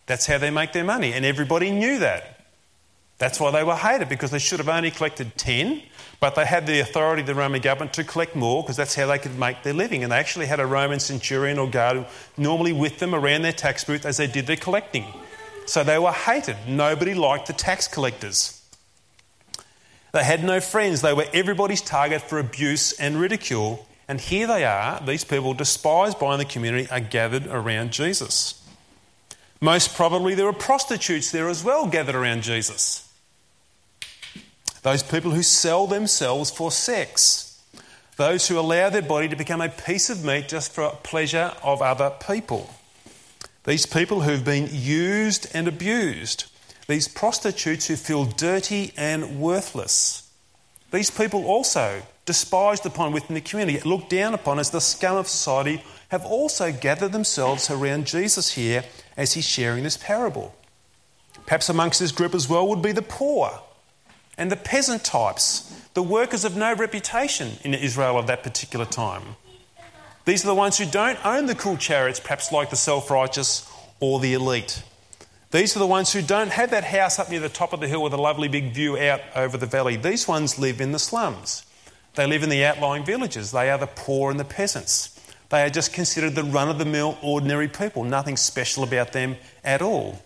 That's 0.07 0.27
how 0.27 0.39
they 0.39 0.51
make 0.51 0.73
their 0.73 0.83
money. 0.83 1.13
And 1.13 1.25
everybody 1.25 1.71
knew 1.71 2.01
that. 2.01 2.40
That's 3.21 3.39
why 3.39 3.51
they 3.51 3.63
were 3.63 3.77
hated, 3.77 4.09
because 4.09 4.31
they 4.31 4.39
should 4.39 4.61
have 4.61 4.69
only 4.71 4.91
collected 4.91 5.37
10, 5.37 5.83
but 6.21 6.35
they 6.37 6.47
had 6.47 6.67
the 6.67 6.81
authority 6.81 7.21
of 7.21 7.27
the 7.27 7.35
Roman 7.35 7.61
government 7.61 7.93
to 7.93 8.03
collect 8.03 8.35
more 8.35 8.63
because 8.63 8.79
that's 8.79 8.95
how 8.95 9.07
they 9.07 9.19
could 9.19 9.39
make 9.39 9.63
their 9.63 9.75
living. 9.75 10.03
And 10.03 10.11
they 10.11 10.17
actually 10.17 10.47
had 10.47 10.59
a 10.59 10.65
Roman 10.65 11.01
centurion 11.01 11.59
or 11.59 11.69
guard 11.69 12.07
normally 12.39 12.73
with 12.73 12.99
them 12.99 13.15
around 13.15 13.43
their 13.43 13.53
tax 13.53 13.85
booth 13.85 14.07
as 14.07 14.17
they 14.17 14.27
did 14.27 14.47
their 14.47 14.57
collecting. 14.57 15.05
So 15.67 15.85
they 15.85 15.99
were 15.99 16.13
hated. 16.13 16.57
Nobody 16.67 17.13
liked 17.13 17.47
the 17.47 17.53
tax 17.53 17.87
collectors. 17.87 18.57
They 20.13 20.25
had 20.25 20.43
no 20.43 20.59
friends. 20.59 21.03
They 21.03 21.13
were 21.13 21.27
everybody's 21.35 21.83
target 21.83 22.23
for 22.23 22.39
abuse 22.39 22.99
and 22.99 23.21
ridicule. 23.21 23.87
And 24.09 24.19
here 24.19 24.47
they 24.47 24.65
are, 24.65 24.99
these 25.05 25.25
people 25.25 25.53
despised 25.53 26.19
by 26.19 26.39
the 26.39 26.47
community, 26.47 26.91
are 26.91 27.01
gathered 27.01 27.47
around 27.49 27.93
Jesus. 27.93 28.67
Most 29.61 29.95
probably 29.95 30.35
there 30.35 30.47
were 30.47 30.55
prostitutes 30.55 31.31
there 31.31 31.51
as 31.51 31.63
well 31.63 31.87
gathered 31.87 32.15
around 32.15 32.45
Jesus. 32.45 33.07
Those 34.83 35.03
people 35.03 35.33
who 35.33 35.43
sell 35.43 35.87
themselves 35.87 36.51
for 36.51 36.71
sex. 36.71 37.63
Those 38.17 38.49
who 38.49 38.59
allow 38.59 38.91
their 38.91 39.03
body 39.03 39.29
to 39.29 39.37
become 39.37 39.61
a 39.61 39.69
piece 39.69 40.11
of 40.11 40.25
meat 40.25 40.49
just 40.49 40.73
for 40.73 40.91
pleasure 41.03 41.53
of 41.63 41.83
other 41.83 42.13
people. 42.27 42.71
These 43.65 43.87
people 43.87 44.23
who've 44.23 44.45
been 44.45 44.69
used 44.71 45.51
and 45.55 45.69
abused. 45.69 46.45
These 46.89 47.09
prostitutes 47.09 47.87
who 47.87 47.97
feel 47.97 48.25
dirty 48.25 48.93
and 48.97 49.39
worthless. 49.41 50.31
These 50.93 51.11
people 51.11 51.47
also 51.47 52.03
despised 52.25 52.87
upon 52.87 53.13
within 53.13 53.35
the 53.35 53.41
community, 53.41 53.81
looked 53.89 54.11
down 54.11 54.35
upon 54.35 54.59
as 54.59 54.71
the 54.71 54.81
scum 54.81 55.17
of 55.17 55.29
society, 55.29 55.85
have 56.09 56.25
also 56.25 56.73
gathered 56.73 57.13
themselves 57.13 57.71
around 57.71 58.07
Jesus 58.07 58.53
here 58.53 58.85
as 59.17 59.35
he's 59.35 59.47
sharing 59.47 59.85
this 59.85 59.97
parable. 59.97 60.55
Perhaps 61.47 61.69
amongst 61.69 62.01
this 62.01 62.13
group 62.13 62.35
as 62.35 62.49
well 62.49 62.67
would 62.67 62.83
be 62.83 62.93
the 62.93 63.03
poor 63.03 63.61
and 64.41 64.51
the 64.51 64.57
peasant 64.57 65.05
types, 65.05 65.71
the 65.93 66.03
workers 66.03 66.47
of 66.47 66.57
no 66.57 66.75
reputation 66.75 67.59
in 67.63 67.75
Israel 67.75 68.19
of 68.19 68.27
that 68.27 68.43
particular 68.43 68.87
time. 68.87 69.37
These 70.25 70.45
are 70.45 70.49
the 70.49 70.55
ones 70.55 70.79
who 70.79 70.87
don't 70.87 71.25
own 71.27 71.45
the 71.45 71.55
cool 71.55 71.77
chariots, 71.77 72.19
perhaps 72.19 72.51
like 72.51 72.71
the 72.71 72.77
self 72.77 73.11
righteous 73.11 73.71
or 74.01 74.19
the 74.19 74.33
elite. 74.33 74.83
These 75.51 75.77
are 75.77 75.81
the 75.81 75.87
ones 75.87 76.13
who 76.13 76.23
don't 76.23 76.53
have 76.53 76.71
that 76.71 76.85
house 76.85 77.19
up 77.19 77.29
near 77.29 77.41
the 77.41 77.49
top 77.49 77.73
of 77.73 77.81
the 77.81 77.89
hill 77.89 78.03
with 78.03 78.15
a 78.15 78.17
lovely 78.17 78.49
big 78.49 78.73
view 78.73 78.97
out 78.97 79.21
over 79.37 79.59
the 79.59 79.67
valley. 79.67 79.97
These 79.97 80.27
ones 80.27 80.59
live 80.59 80.81
in 80.81 80.93
the 80.93 80.99
slums. 80.99 81.67
They 82.15 82.27
live 82.27 82.43
in 82.43 82.49
the 82.49 82.65
outlying 82.65 83.05
villages. 83.05 83.51
They 83.51 83.71
are 83.71 83.79
the 83.79 83.89
poor 83.89 84.31
and 84.31 84.41
the 84.41 84.45
peasants. 84.45 85.21
They 85.51 85.63
are 85.65 85.71
just 85.71 85.93
considered 85.93 86.35
the 86.35 86.45
run 86.45 86.71
of 86.71 86.79
the 86.79 86.85
mill, 86.85 87.19
ordinary 87.23 87.69
people, 87.69 88.05
nothing 88.05 88.37
special 88.37 88.85
about 88.85 89.13
them 89.13 89.37
at 89.65 89.83
all. 89.83 90.23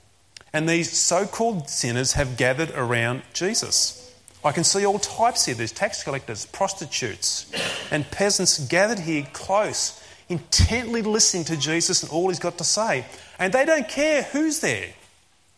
And 0.52 0.68
these 0.68 0.92
so 0.92 1.26
called 1.26 1.68
sinners 1.68 2.12
have 2.12 2.36
gathered 2.36 2.70
around 2.76 3.22
Jesus. 3.32 4.03
I 4.44 4.52
can 4.52 4.64
see 4.64 4.84
all 4.84 4.98
types 4.98 5.46
here. 5.46 5.54
There's 5.54 5.72
tax 5.72 6.02
collectors, 6.02 6.44
prostitutes, 6.46 7.50
and 7.90 8.08
peasants 8.10 8.58
gathered 8.68 8.98
here 8.98 9.26
close, 9.32 10.02
intently 10.28 11.00
listening 11.00 11.44
to 11.44 11.56
Jesus 11.56 12.02
and 12.02 12.12
all 12.12 12.28
he's 12.28 12.38
got 12.38 12.58
to 12.58 12.64
say. 12.64 13.06
And 13.38 13.52
they 13.52 13.64
don't 13.64 13.88
care 13.88 14.22
who's 14.22 14.60
there, 14.60 14.90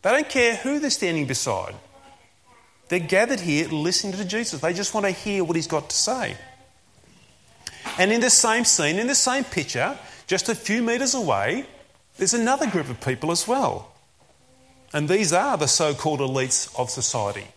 they 0.03 0.11
don't 0.11 0.29
care 0.29 0.55
who 0.57 0.79
they're 0.79 0.91
standing 0.91 1.27
beside. 1.27 1.75
They're 2.89 3.01
gathered 3.01 3.41
here 3.41 3.67
listening 3.67 4.13
to 4.13 4.25
Jesus. 4.25 4.61
They 4.61 4.73
just 4.73 4.95
want 4.95 5.07
to 5.07 5.11
hear 5.11 5.43
what 5.43 5.57
he's 5.57 5.67
got 5.67 5.91
to 5.91 5.97
say. 5.97 6.37
And 7.99 8.13
in 8.13 8.21
the 8.21 8.31
same 8.31 8.65
scene, 8.65 9.01
in 9.01 9.09
the 9.09 9.15
same 9.17 9.43
picture, 9.43 9.99
just 10.29 10.49
a 10.49 10.55
few 10.55 10.83
metres 10.83 11.13
away, 11.13 11.67
there's 12.17 12.35
another 12.35 12.69
group 12.69 12.89
of 12.89 13.01
people 13.01 13.33
as 13.33 13.49
well. 13.49 13.93
And 14.93 15.09
these 15.09 15.33
are 15.33 15.57
the 15.57 15.67
so 15.67 15.95
called 15.95 16.21
elites 16.21 16.73
of 16.79 16.91
society. 16.91 17.49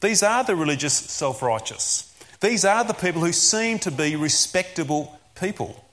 These 0.00 0.22
are 0.22 0.44
the 0.44 0.56
religious 0.56 0.94
self 0.94 1.42
righteous. 1.42 2.12
These 2.40 2.64
are 2.64 2.84
the 2.84 2.94
people 2.94 3.22
who 3.22 3.32
seem 3.32 3.78
to 3.80 3.90
be 3.90 4.14
respectable 4.14 5.18
people. 5.40 5.84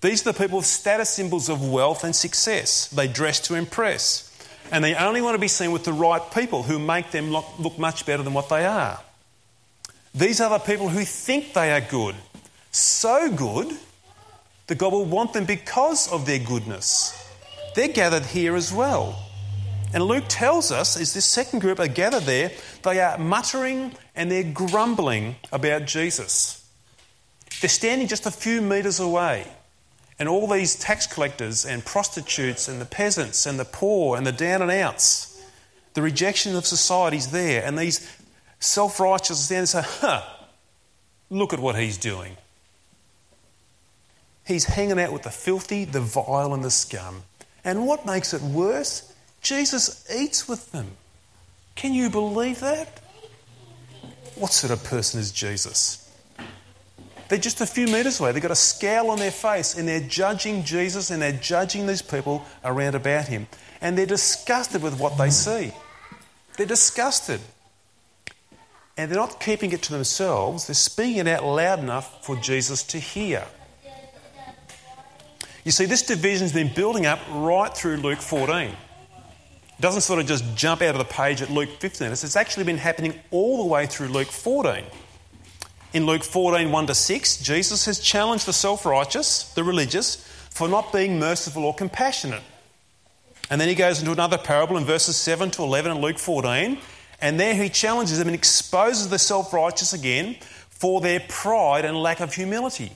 These 0.00 0.26
are 0.26 0.32
the 0.32 0.38
people 0.38 0.58
with 0.58 0.66
status 0.66 1.10
symbols 1.10 1.48
of 1.48 1.68
wealth 1.68 2.04
and 2.04 2.14
success. 2.14 2.88
They 2.88 3.08
dress 3.08 3.40
to 3.40 3.54
impress. 3.54 4.26
And 4.72 4.84
they 4.84 4.94
only 4.94 5.20
want 5.20 5.34
to 5.34 5.40
be 5.40 5.48
seen 5.48 5.72
with 5.72 5.84
the 5.84 5.92
right 5.92 6.22
people 6.32 6.62
who 6.62 6.78
make 6.78 7.10
them 7.10 7.30
look 7.30 7.78
much 7.78 8.06
better 8.06 8.22
than 8.22 8.32
what 8.32 8.48
they 8.48 8.64
are. 8.64 9.00
These 10.14 10.40
are 10.40 10.50
the 10.50 10.58
people 10.58 10.88
who 10.88 11.04
think 11.04 11.52
they 11.52 11.72
are 11.72 11.80
good. 11.80 12.14
So 12.72 13.30
good 13.30 13.76
that 14.68 14.78
God 14.78 14.92
will 14.92 15.04
want 15.04 15.32
them 15.32 15.44
because 15.44 16.10
of 16.10 16.24
their 16.24 16.38
goodness. 16.38 17.16
They're 17.74 17.88
gathered 17.88 18.26
here 18.26 18.54
as 18.54 18.72
well. 18.72 19.29
And 19.92 20.04
Luke 20.04 20.24
tells 20.28 20.70
us, 20.70 20.96
as 21.00 21.14
this 21.14 21.24
second 21.24 21.60
group 21.60 21.80
are 21.80 21.88
gathered 21.88 22.22
there, 22.22 22.52
they 22.82 23.00
are 23.00 23.18
muttering 23.18 23.92
and 24.14 24.30
they're 24.30 24.44
grumbling 24.44 25.36
about 25.52 25.86
Jesus. 25.86 26.64
They're 27.60 27.68
standing 27.68 28.06
just 28.06 28.26
a 28.26 28.30
few 28.30 28.62
metres 28.62 29.00
away. 29.00 29.46
And 30.18 30.28
all 30.28 30.46
these 30.46 30.76
tax 30.76 31.06
collectors 31.06 31.64
and 31.64 31.84
prostitutes 31.84 32.68
and 32.68 32.80
the 32.80 32.84
peasants 32.84 33.46
and 33.46 33.58
the 33.58 33.64
poor 33.64 34.16
and 34.16 34.26
the 34.26 34.32
down 34.32 34.62
and 34.62 34.70
outs, 34.70 35.42
the 35.94 36.02
rejection 36.02 36.54
of 36.54 36.66
society 36.66 37.16
is 37.16 37.30
there. 37.32 37.64
And 37.64 37.76
these 37.76 38.08
self 38.60 39.00
righteous 39.00 39.40
stand 39.40 39.60
and 39.60 39.68
say, 39.68 39.82
huh, 39.82 40.22
look 41.30 41.52
at 41.52 41.58
what 41.58 41.76
he's 41.76 41.98
doing. 41.98 42.36
He's 44.46 44.66
hanging 44.66 45.00
out 45.00 45.12
with 45.12 45.22
the 45.22 45.30
filthy, 45.30 45.84
the 45.84 46.00
vile, 46.00 46.54
and 46.54 46.62
the 46.62 46.70
scum. 46.70 47.22
And 47.64 47.86
what 47.86 48.06
makes 48.06 48.34
it 48.34 48.42
worse? 48.42 49.09
Jesus 49.42 50.06
eats 50.14 50.48
with 50.48 50.72
them. 50.72 50.96
Can 51.74 51.94
you 51.94 52.10
believe 52.10 52.60
that? 52.60 53.00
What 54.34 54.52
sort 54.52 54.72
of 54.72 54.84
person 54.84 55.20
is 55.20 55.32
Jesus? 55.32 56.10
They're 57.28 57.38
just 57.38 57.60
a 57.60 57.66
few 57.66 57.86
metres 57.86 58.18
away. 58.18 58.32
They've 58.32 58.42
got 58.42 58.50
a 58.50 58.56
scowl 58.56 59.10
on 59.10 59.18
their 59.18 59.30
face 59.30 59.76
and 59.78 59.86
they're 59.86 60.00
judging 60.00 60.64
Jesus 60.64 61.10
and 61.10 61.22
they're 61.22 61.32
judging 61.32 61.86
these 61.86 62.02
people 62.02 62.44
around 62.64 62.96
about 62.96 63.28
him. 63.28 63.46
And 63.80 63.96
they're 63.96 64.04
disgusted 64.04 64.82
with 64.82 64.98
what 64.98 65.16
they 65.16 65.30
see. 65.30 65.72
They're 66.56 66.66
disgusted. 66.66 67.40
And 68.96 69.10
they're 69.10 69.18
not 69.18 69.40
keeping 69.40 69.72
it 69.72 69.80
to 69.82 69.92
themselves, 69.92 70.66
they're 70.66 70.74
speaking 70.74 71.18
it 71.18 71.28
out 71.28 71.44
loud 71.44 71.78
enough 71.78 72.24
for 72.26 72.36
Jesus 72.36 72.82
to 72.84 72.98
hear. 72.98 73.46
You 75.64 75.70
see, 75.70 75.84
this 75.84 76.02
division's 76.02 76.52
been 76.52 76.72
building 76.74 77.06
up 77.06 77.20
right 77.30 77.74
through 77.74 77.98
Luke 77.98 78.20
14 78.20 78.74
doesn't 79.80 80.02
sort 80.02 80.20
of 80.20 80.26
just 80.26 80.56
jump 80.56 80.82
out 80.82 80.94
of 80.94 80.98
the 80.98 81.04
page 81.04 81.42
at 81.42 81.50
Luke 81.50 81.70
15. 81.78 82.08
It's 82.08 82.36
actually 82.36 82.64
been 82.64 82.78
happening 82.78 83.14
all 83.30 83.58
the 83.58 83.64
way 83.64 83.86
through 83.86 84.08
Luke 84.08 84.28
14. 84.28 84.84
In 85.92 86.06
Luke 86.06 86.22
14, 86.22 86.70
1 86.70 86.86
to 86.86 86.94
6, 86.94 87.36
Jesus 87.38 87.84
has 87.86 87.98
challenged 87.98 88.46
the 88.46 88.52
self 88.52 88.86
righteous, 88.86 89.52
the 89.54 89.64
religious, 89.64 90.16
for 90.50 90.68
not 90.68 90.92
being 90.92 91.18
merciful 91.18 91.64
or 91.64 91.74
compassionate. 91.74 92.42
And 93.50 93.60
then 93.60 93.68
he 93.68 93.74
goes 93.74 93.98
into 93.98 94.12
another 94.12 94.38
parable 94.38 94.76
in 94.76 94.84
verses 94.84 95.16
7 95.16 95.50
to 95.52 95.62
11 95.62 95.90
in 95.92 96.00
Luke 96.00 96.18
14, 96.18 96.78
and 97.20 97.40
there 97.40 97.54
he 97.54 97.68
challenges 97.68 98.18
them 98.18 98.28
and 98.28 98.36
exposes 98.36 99.08
the 99.08 99.18
self 99.18 99.52
righteous 99.52 99.92
again 99.92 100.36
for 100.68 101.00
their 101.00 101.20
pride 101.20 101.84
and 101.84 101.96
lack 101.96 102.20
of 102.20 102.34
humility. 102.34 102.92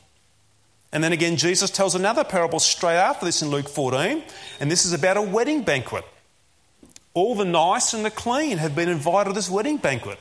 And 0.92 1.02
then 1.02 1.12
again, 1.12 1.36
Jesus 1.36 1.70
tells 1.70 1.96
another 1.96 2.22
parable 2.22 2.60
straight 2.60 2.96
after 2.96 3.26
this 3.26 3.42
in 3.42 3.48
Luke 3.48 3.68
14, 3.68 4.22
and 4.60 4.70
this 4.70 4.84
is 4.84 4.92
about 4.92 5.16
a 5.16 5.22
wedding 5.22 5.62
banquet. 5.62 6.04
All 7.14 7.34
the 7.34 7.44
nice 7.44 7.94
and 7.94 8.04
the 8.04 8.10
clean 8.10 8.58
have 8.58 8.74
been 8.74 8.88
invited 8.88 9.30
to 9.30 9.34
this 9.34 9.48
wedding 9.48 9.76
banquet. 9.76 10.18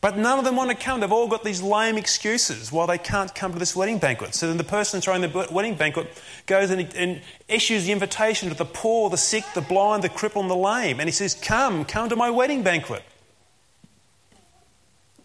But 0.00 0.16
none 0.16 0.38
of 0.38 0.46
them 0.46 0.56
want 0.56 0.70
to 0.70 0.76
come. 0.76 1.00
They've 1.00 1.12
all 1.12 1.28
got 1.28 1.44
these 1.44 1.60
lame 1.60 1.98
excuses 1.98 2.72
why 2.72 2.86
they 2.86 2.96
can't 2.96 3.34
come 3.34 3.52
to 3.52 3.58
this 3.58 3.76
wedding 3.76 3.98
banquet. 3.98 4.34
So 4.34 4.48
then 4.48 4.56
the 4.56 4.64
person 4.64 5.00
throwing 5.02 5.20
the 5.20 5.48
wedding 5.50 5.74
banquet 5.74 6.08
goes 6.46 6.70
and, 6.70 6.94
and, 6.94 7.20
issues 7.48 7.84
the 7.84 7.92
invitation 7.92 8.48
to 8.48 8.54
the 8.54 8.64
poor, 8.64 9.10
the 9.10 9.18
sick, 9.18 9.44
the 9.54 9.60
blind, 9.60 10.02
the 10.02 10.08
crippled, 10.08 10.44
and 10.44 10.50
the 10.50 10.56
lame. 10.56 11.00
And 11.00 11.08
he 11.08 11.12
says, 11.12 11.34
Come, 11.34 11.84
come 11.84 12.08
to 12.08 12.16
my 12.16 12.30
wedding 12.30 12.62
banquet. 12.62 13.02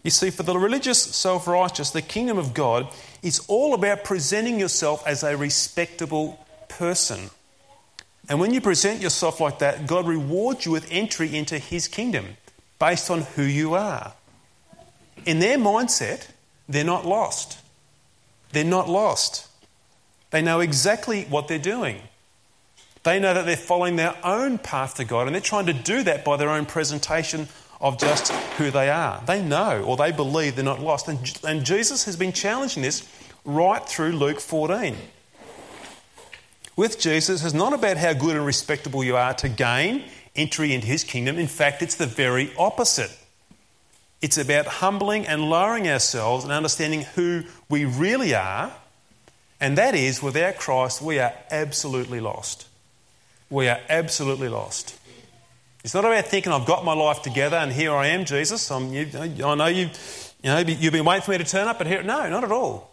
You 0.02 0.10
see, 0.10 0.30
for 0.30 0.42
the 0.42 0.58
religious 0.58 1.02
self 1.02 1.46
righteous, 1.48 1.90
the 1.90 2.02
kingdom 2.02 2.36
of 2.36 2.52
God 2.52 2.92
is 3.22 3.40
all 3.48 3.72
about 3.72 4.04
presenting 4.04 4.60
yourself 4.60 5.06
as 5.06 5.22
a 5.22 5.36
respectable 5.36 6.44
person. 6.68 7.30
And 8.28 8.40
when 8.40 8.52
you 8.52 8.60
present 8.60 9.00
yourself 9.00 9.40
like 9.40 9.60
that, 9.60 9.86
God 9.86 10.06
rewards 10.06 10.66
you 10.66 10.72
with 10.72 10.90
entry 10.90 11.34
into 11.34 11.58
His 11.58 11.88
kingdom 11.88 12.36
based 12.78 13.10
on 13.10 13.22
who 13.22 13.42
you 13.42 13.74
are. 13.74 14.12
In 15.24 15.38
their 15.38 15.58
mindset, 15.58 16.28
they're 16.68 16.84
not 16.84 17.06
lost. 17.06 17.58
They're 18.52 18.64
not 18.64 18.88
lost. 18.88 19.48
They 20.30 20.42
know 20.42 20.60
exactly 20.60 21.24
what 21.24 21.48
they're 21.48 21.58
doing. 21.58 22.00
They 23.04 23.20
know 23.20 23.34
that 23.34 23.46
they're 23.46 23.56
following 23.56 23.96
their 23.96 24.16
own 24.24 24.58
path 24.58 24.96
to 24.96 25.04
God, 25.04 25.26
and 25.26 25.34
they're 25.34 25.40
trying 25.40 25.66
to 25.66 25.72
do 25.72 26.02
that 26.02 26.24
by 26.24 26.36
their 26.36 26.50
own 26.50 26.66
presentation 26.66 27.48
of 27.80 27.98
just 27.98 28.32
who 28.58 28.70
they 28.70 28.90
are. 28.90 29.22
They 29.26 29.42
know 29.42 29.82
or 29.82 29.96
they 29.96 30.10
believe 30.10 30.56
they're 30.56 30.64
not 30.64 30.80
lost. 30.80 31.06
And, 31.06 31.40
and 31.44 31.64
Jesus 31.64 32.04
has 32.04 32.16
been 32.16 32.32
challenging 32.32 32.82
this 32.82 33.08
right 33.44 33.86
through 33.86 34.12
Luke 34.12 34.40
14 34.40 34.96
with 36.76 36.98
Jesus 36.98 37.42
is 37.42 37.54
not 37.54 37.72
about 37.72 37.96
how 37.96 38.12
good 38.12 38.36
and 38.36 38.44
respectable 38.44 39.02
you 39.02 39.16
are 39.16 39.34
to 39.34 39.48
gain 39.48 40.04
entry 40.36 40.74
into 40.74 40.86
his 40.86 41.02
kingdom. 41.02 41.38
In 41.38 41.46
fact, 41.46 41.82
it's 41.82 41.96
the 41.96 42.06
very 42.06 42.52
opposite. 42.58 43.16
It's 44.20 44.38
about 44.38 44.66
humbling 44.66 45.26
and 45.26 45.48
lowering 45.48 45.88
ourselves 45.88 46.44
and 46.44 46.52
understanding 46.52 47.02
who 47.14 47.44
we 47.68 47.84
really 47.84 48.34
are. 48.34 48.72
And 49.60 49.78
that 49.78 49.94
is, 49.94 50.22
without 50.22 50.56
Christ, 50.56 51.00
we 51.00 51.18
are 51.18 51.32
absolutely 51.50 52.20
lost. 52.20 52.68
We 53.48 53.68
are 53.68 53.80
absolutely 53.88 54.48
lost. 54.48 54.98
It's 55.84 55.94
not 55.94 56.04
about 56.04 56.26
thinking, 56.26 56.52
I've 56.52 56.66
got 56.66 56.84
my 56.84 56.94
life 56.94 57.22
together 57.22 57.56
and 57.56 57.72
here 57.72 57.92
I 57.92 58.08
am, 58.08 58.24
Jesus. 58.24 58.68
You, 58.70 59.08
I 59.44 59.54
know 59.54 59.66
you, 59.66 59.88
you 60.42 60.50
know, 60.50 60.58
you've 60.58 60.92
been 60.92 61.04
waiting 61.04 61.22
for 61.22 61.30
me 61.30 61.38
to 61.38 61.44
turn 61.44 61.68
up, 61.68 61.78
but 61.78 61.86
here, 61.86 62.02
no, 62.02 62.28
not 62.28 62.44
at 62.44 62.52
all. 62.52 62.90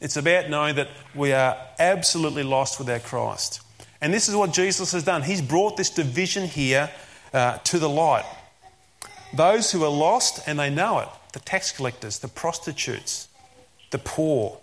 It's 0.00 0.16
about 0.16 0.50
knowing 0.50 0.76
that 0.76 0.88
we 1.14 1.32
are 1.32 1.56
absolutely 1.78 2.42
lost 2.42 2.78
without 2.78 3.02
Christ. 3.02 3.60
And 4.00 4.12
this 4.12 4.28
is 4.28 4.34
what 4.36 4.52
Jesus 4.52 4.92
has 4.92 5.04
done. 5.04 5.22
He's 5.22 5.40
brought 5.40 5.76
this 5.76 5.90
division 5.90 6.46
here 6.46 6.90
uh, 7.32 7.58
to 7.58 7.78
the 7.78 7.88
light. 7.88 8.24
Those 9.34 9.72
who 9.72 9.84
are 9.84 9.90
lost 9.90 10.46
and 10.46 10.58
they 10.58 10.70
know 10.70 11.00
it 11.00 11.08
the 11.32 11.40
tax 11.40 11.70
collectors, 11.70 12.20
the 12.20 12.28
prostitutes, 12.28 13.28
the 13.90 13.98
poor. 13.98 14.58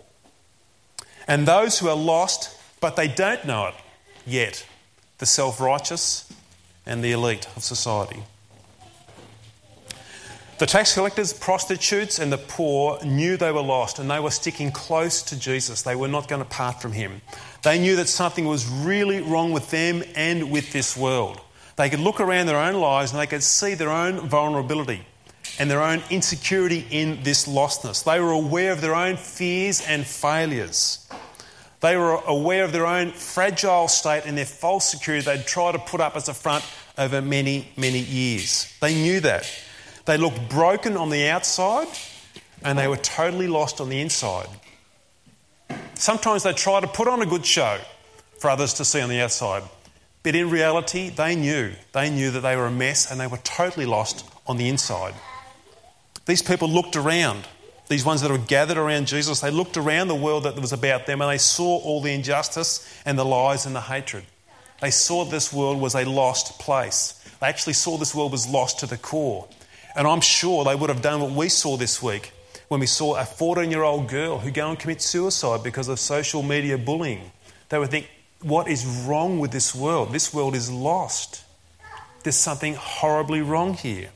And 1.28 1.46
those 1.46 1.78
who 1.78 1.88
are 1.88 1.96
lost 1.96 2.58
but 2.80 2.96
they 2.96 3.08
don't 3.08 3.46
know 3.46 3.68
it 3.68 3.74
yet 4.26 4.66
the 5.16 5.24
self 5.24 5.58
righteous 5.58 6.30
and 6.84 7.02
the 7.02 7.12
elite 7.12 7.48
of 7.56 7.64
society. 7.64 8.22
The 10.56 10.66
tax 10.66 10.94
collectors, 10.94 11.32
prostitutes, 11.32 12.20
and 12.20 12.32
the 12.32 12.38
poor 12.38 13.02
knew 13.04 13.36
they 13.36 13.50
were 13.50 13.60
lost 13.60 13.98
and 13.98 14.08
they 14.08 14.20
were 14.20 14.30
sticking 14.30 14.70
close 14.70 15.20
to 15.22 15.38
Jesus. 15.38 15.82
They 15.82 15.96
were 15.96 16.06
not 16.06 16.28
going 16.28 16.42
to 16.42 16.48
part 16.48 16.80
from 16.80 16.92
him. 16.92 17.22
They 17.62 17.80
knew 17.80 17.96
that 17.96 18.08
something 18.08 18.44
was 18.44 18.68
really 18.68 19.20
wrong 19.20 19.50
with 19.50 19.70
them 19.72 20.04
and 20.14 20.52
with 20.52 20.72
this 20.72 20.96
world. 20.96 21.40
They 21.74 21.90
could 21.90 21.98
look 21.98 22.20
around 22.20 22.46
their 22.46 22.58
own 22.58 22.74
lives 22.74 23.10
and 23.10 23.20
they 23.20 23.26
could 23.26 23.42
see 23.42 23.74
their 23.74 23.90
own 23.90 24.28
vulnerability 24.28 25.04
and 25.58 25.68
their 25.68 25.82
own 25.82 26.02
insecurity 26.08 26.86
in 26.88 27.24
this 27.24 27.48
lostness. 27.48 28.04
They 28.04 28.20
were 28.20 28.30
aware 28.30 28.70
of 28.70 28.80
their 28.80 28.94
own 28.94 29.16
fears 29.16 29.84
and 29.84 30.06
failures. 30.06 31.04
They 31.80 31.96
were 31.96 32.20
aware 32.28 32.62
of 32.62 32.70
their 32.70 32.86
own 32.86 33.10
fragile 33.10 33.88
state 33.88 34.22
and 34.24 34.38
their 34.38 34.46
false 34.46 34.88
security 34.88 35.24
they'd 35.24 35.46
tried 35.46 35.72
to 35.72 35.80
put 35.80 36.00
up 36.00 36.14
as 36.14 36.28
a 36.28 36.34
front 36.34 36.64
over 36.96 37.20
many, 37.20 37.72
many 37.76 37.98
years. 37.98 38.72
They 38.80 38.94
knew 38.94 39.18
that. 39.20 39.50
They 40.04 40.18
looked 40.18 40.48
broken 40.48 40.96
on 40.96 41.10
the 41.10 41.28
outside 41.28 41.88
and 42.62 42.78
they 42.78 42.88
were 42.88 42.96
totally 42.96 43.48
lost 43.48 43.80
on 43.80 43.88
the 43.88 44.00
inside. 44.00 44.48
Sometimes 45.94 46.42
they 46.42 46.52
try 46.52 46.80
to 46.80 46.86
put 46.86 47.08
on 47.08 47.22
a 47.22 47.26
good 47.26 47.46
show 47.46 47.78
for 48.38 48.50
others 48.50 48.74
to 48.74 48.84
see 48.84 49.00
on 49.00 49.08
the 49.08 49.20
outside. 49.20 49.62
But 50.22 50.34
in 50.34 50.50
reality, 50.50 51.10
they 51.10 51.36
knew. 51.36 51.72
They 51.92 52.10
knew 52.10 52.30
that 52.30 52.40
they 52.40 52.56
were 52.56 52.66
a 52.66 52.70
mess 52.70 53.10
and 53.10 53.20
they 53.20 53.26
were 53.26 53.38
totally 53.38 53.86
lost 53.86 54.28
on 54.46 54.56
the 54.56 54.68
inside. 54.68 55.14
These 56.26 56.42
people 56.42 56.68
looked 56.68 56.96
around. 56.96 57.46
These 57.88 58.04
ones 58.04 58.22
that 58.22 58.30
were 58.30 58.38
gathered 58.38 58.78
around 58.78 59.06
Jesus, 59.06 59.40
they 59.40 59.50
looked 59.50 59.76
around 59.76 60.08
the 60.08 60.14
world 60.14 60.44
that 60.44 60.58
was 60.58 60.72
about 60.72 61.06
them 61.06 61.20
and 61.20 61.30
they 61.30 61.38
saw 61.38 61.78
all 61.78 62.00
the 62.00 62.14
injustice 62.14 62.86
and 63.04 63.18
the 63.18 63.24
lies 63.24 63.66
and 63.66 63.76
the 63.76 63.82
hatred. 63.82 64.24
They 64.80 64.90
saw 64.90 65.24
this 65.24 65.52
world 65.52 65.80
was 65.80 65.94
a 65.94 66.04
lost 66.04 66.58
place. 66.58 67.12
They 67.40 67.46
actually 67.46 67.74
saw 67.74 67.98
this 67.98 68.14
world 68.14 68.32
was 68.32 68.48
lost 68.48 68.80
to 68.80 68.86
the 68.86 68.96
core. 68.96 69.46
And 69.96 70.06
I'm 70.06 70.20
sure 70.20 70.64
they 70.64 70.74
would 70.74 70.90
have 70.90 71.02
done 71.02 71.20
what 71.20 71.30
we 71.30 71.48
saw 71.48 71.76
this 71.76 72.02
week 72.02 72.32
when 72.68 72.80
we 72.80 72.86
saw 72.86 73.16
a 73.16 73.24
14 73.24 73.70
year 73.70 73.82
old 73.82 74.08
girl 74.08 74.38
who 74.38 74.50
go 74.50 74.68
and 74.68 74.78
commit 74.78 75.00
suicide 75.00 75.62
because 75.62 75.88
of 75.88 76.00
social 76.00 76.42
media 76.42 76.76
bullying. 76.78 77.30
They 77.68 77.78
would 77.78 77.90
think, 77.90 78.08
what 78.42 78.68
is 78.68 78.84
wrong 79.06 79.38
with 79.38 79.52
this 79.52 79.74
world? 79.74 80.12
This 80.12 80.34
world 80.34 80.54
is 80.54 80.70
lost. 80.70 81.44
There's 82.22 82.36
something 82.36 82.74
horribly 82.74 83.42
wrong 83.42 83.74
here. 83.74 84.10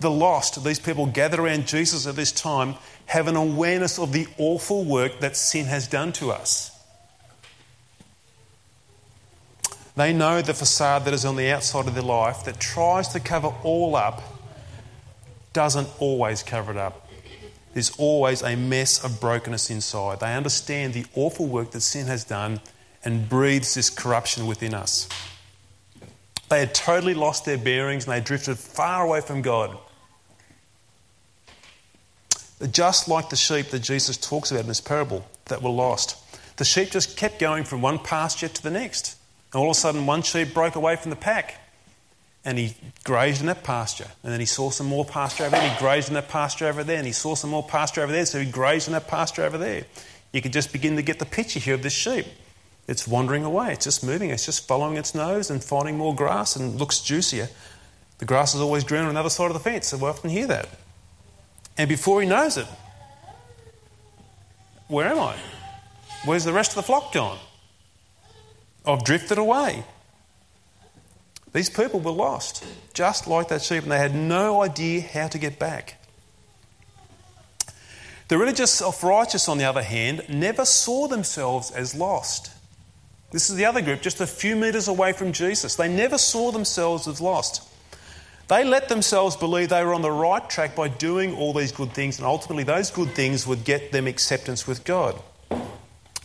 The 0.00 0.10
lost, 0.10 0.64
these 0.64 0.80
people 0.80 1.06
gather 1.06 1.42
around 1.42 1.66
Jesus 1.66 2.06
at 2.06 2.16
this 2.16 2.32
time, 2.32 2.76
have 3.06 3.28
an 3.28 3.36
awareness 3.36 3.98
of 3.98 4.12
the 4.12 4.26
awful 4.38 4.84
work 4.84 5.20
that 5.20 5.36
sin 5.36 5.66
has 5.66 5.86
done 5.86 6.12
to 6.14 6.30
us. 6.30 6.70
They 10.00 10.14
know 10.14 10.40
the 10.40 10.54
facade 10.54 11.04
that 11.04 11.12
is 11.12 11.26
on 11.26 11.36
the 11.36 11.50
outside 11.50 11.86
of 11.86 11.92
their 11.92 12.02
life 12.02 12.44
that 12.44 12.58
tries 12.58 13.08
to 13.08 13.20
cover 13.20 13.48
all 13.62 13.94
up 13.94 14.22
doesn't 15.52 15.90
always 15.98 16.42
cover 16.42 16.70
it 16.72 16.78
up. 16.78 17.06
There's 17.74 17.90
always 17.98 18.40
a 18.40 18.56
mess 18.56 19.04
of 19.04 19.20
brokenness 19.20 19.68
inside. 19.68 20.20
They 20.20 20.34
understand 20.34 20.94
the 20.94 21.04
awful 21.14 21.46
work 21.46 21.72
that 21.72 21.82
sin 21.82 22.06
has 22.06 22.24
done 22.24 22.62
and 23.04 23.28
breathes 23.28 23.74
this 23.74 23.90
corruption 23.90 24.46
within 24.46 24.72
us. 24.72 25.06
They 26.48 26.60
had 26.60 26.74
totally 26.74 27.12
lost 27.12 27.44
their 27.44 27.58
bearings 27.58 28.06
and 28.06 28.14
they 28.14 28.24
drifted 28.24 28.58
far 28.58 29.04
away 29.04 29.20
from 29.20 29.42
God. 29.42 29.76
Just 32.70 33.06
like 33.06 33.28
the 33.28 33.36
sheep 33.36 33.66
that 33.66 33.80
Jesus 33.80 34.16
talks 34.16 34.50
about 34.50 34.62
in 34.62 34.68
this 34.68 34.80
parable 34.80 35.26
that 35.48 35.60
were 35.60 35.68
lost, 35.68 36.16
the 36.56 36.64
sheep 36.64 36.90
just 36.90 37.18
kept 37.18 37.38
going 37.38 37.64
from 37.64 37.82
one 37.82 37.98
pasture 37.98 38.48
to 38.48 38.62
the 38.62 38.70
next. 38.70 39.18
And 39.52 39.60
all 39.60 39.70
of 39.70 39.76
a 39.76 39.78
sudden, 39.78 40.06
one 40.06 40.22
sheep 40.22 40.54
broke 40.54 40.76
away 40.76 40.96
from 40.96 41.10
the 41.10 41.16
pack 41.16 41.60
and 42.44 42.56
he 42.56 42.74
grazed 43.04 43.40
in 43.40 43.46
that 43.46 43.62
pasture. 43.62 44.06
And 44.22 44.32
then 44.32 44.40
he 44.40 44.46
saw 44.46 44.70
some 44.70 44.86
more 44.86 45.04
pasture 45.04 45.44
over 45.44 45.50
there, 45.50 45.62
and 45.62 45.72
he 45.72 45.78
grazed 45.78 46.08
in 46.08 46.14
that 46.14 46.28
pasture 46.28 46.66
over 46.66 46.82
there, 46.82 46.96
and 46.96 47.06
he 47.06 47.12
saw 47.12 47.34
some 47.34 47.50
more 47.50 47.62
pasture 47.62 48.02
over 48.02 48.12
there, 48.12 48.24
so 48.24 48.38
he 48.38 48.50
grazed 48.50 48.88
in 48.88 48.94
that 48.94 49.08
pasture 49.08 49.42
over 49.42 49.58
there. 49.58 49.84
You 50.32 50.40
could 50.40 50.52
just 50.52 50.72
begin 50.72 50.96
to 50.96 51.02
get 51.02 51.18
the 51.18 51.26
picture 51.26 51.60
here 51.60 51.74
of 51.74 51.82
this 51.82 51.92
sheep. 51.92 52.26
It's 52.88 53.06
wandering 53.06 53.44
away, 53.44 53.72
it's 53.72 53.84
just 53.84 54.02
moving, 54.02 54.30
it's 54.30 54.46
just 54.46 54.66
following 54.66 54.96
its 54.96 55.14
nose 55.14 55.50
and 55.50 55.62
finding 55.62 55.98
more 55.98 56.14
grass 56.14 56.56
and 56.56 56.76
looks 56.76 57.00
juicier. 57.00 57.48
The 58.18 58.24
grass 58.24 58.54
is 58.54 58.60
always 58.60 58.84
greener 58.84 59.06
on 59.06 59.14
the 59.14 59.20
other 59.20 59.30
side 59.30 59.46
of 59.46 59.54
the 59.54 59.60
fence, 59.60 59.88
so 59.88 59.98
we 59.98 60.04
often 60.04 60.30
hear 60.30 60.46
that. 60.46 60.68
And 61.76 61.88
before 61.88 62.22
he 62.22 62.28
knows 62.28 62.56
it, 62.56 62.66
where 64.88 65.08
am 65.08 65.18
I? 65.18 65.36
Where's 66.24 66.44
the 66.44 66.52
rest 66.52 66.72
of 66.72 66.76
the 66.76 66.82
flock 66.82 67.12
gone? 67.12 67.38
I've 68.86 69.04
drifted 69.04 69.38
away. 69.38 69.84
These 71.52 71.70
people 71.70 72.00
were 72.00 72.12
lost, 72.12 72.64
just 72.94 73.26
like 73.26 73.48
that 73.48 73.62
sheep, 73.62 73.82
and 73.82 73.90
they 73.90 73.98
had 73.98 74.14
no 74.14 74.62
idea 74.62 75.00
how 75.02 75.28
to 75.28 75.38
get 75.38 75.58
back. 75.58 75.96
The 78.28 78.38
religious 78.38 78.70
self 78.70 79.02
righteous, 79.02 79.48
on 79.48 79.58
the 79.58 79.64
other 79.64 79.82
hand, 79.82 80.22
never 80.28 80.64
saw 80.64 81.08
themselves 81.08 81.72
as 81.72 81.94
lost. 81.94 82.52
This 83.32 83.50
is 83.50 83.56
the 83.56 83.64
other 83.64 83.80
group, 83.80 84.00
just 84.00 84.20
a 84.20 84.26
few 84.26 84.54
metres 84.54 84.88
away 84.88 85.12
from 85.12 85.32
Jesus. 85.32 85.74
They 85.74 85.88
never 85.88 86.18
saw 86.18 86.52
themselves 86.52 87.08
as 87.08 87.20
lost. 87.20 87.62
They 88.48 88.64
let 88.64 88.88
themselves 88.88 89.36
believe 89.36 89.68
they 89.68 89.84
were 89.84 89.94
on 89.94 90.02
the 90.02 90.10
right 90.10 90.48
track 90.48 90.74
by 90.74 90.88
doing 90.88 91.34
all 91.36 91.52
these 91.52 91.72
good 91.72 91.92
things, 91.92 92.18
and 92.18 92.26
ultimately, 92.26 92.64
those 92.64 92.90
good 92.90 93.10
things 93.10 93.46
would 93.46 93.64
get 93.64 93.90
them 93.90 94.06
acceptance 94.06 94.66
with 94.66 94.84
God. 94.84 95.20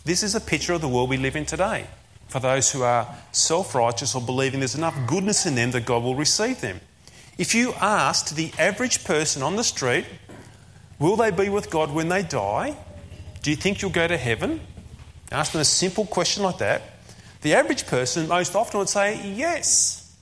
This 0.04 0.22
is 0.22 0.36
a 0.36 0.40
picture 0.40 0.72
of 0.72 0.80
the 0.80 0.88
world 0.88 1.10
we 1.10 1.16
live 1.16 1.34
in 1.34 1.44
today 1.44 1.88
for 2.28 2.40
those 2.40 2.72
who 2.72 2.82
are 2.82 3.06
self 3.32 3.74
righteous 3.74 4.14
or 4.14 4.20
believing 4.20 4.60
there's 4.60 4.74
enough 4.74 4.96
goodness 5.06 5.46
in 5.46 5.54
them 5.54 5.70
that 5.72 5.86
God 5.86 6.02
will 6.02 6.14
receive 6.14 6.60
them. 6.60 6.80
If 7.38 7.54
you 7.54 7.74
asked 7.74 8.34
the 8.34 8.52
average 8.58 9.04
person 9.04 9.42
on 9.42 9.56
the 9.56 9.64
street, 9.64 10.06
will 10.98 11.16
they 11.16 11.30
be 11.30 11.48
with 11.48 11.70
God 11.70 11.92
when 11.92 12.08
they 12.08 12.22
die? 12.22 12.76
Do 13.42 13.50
you 13.50 13.56
think 13.56 13.82
you'll 13.82 13.90
go 13.90 14.08
to 14.08 14.16
heaven? 14.16 14.60
Ask 15.30 15.52
them 15.52 15.60
a 15.60 15.64
simple 15.64 16.06
question 16.06 16.42
like 16.42 16.58
that. 16.58 16.82
The 17.42 17.54
average 17.54 17.86
person 17.86 18.28
most 18.28 18.54
often 18.54 18.78
would 18.78 18.88
say, 18.88 19.32
Yes. 19.34 20.16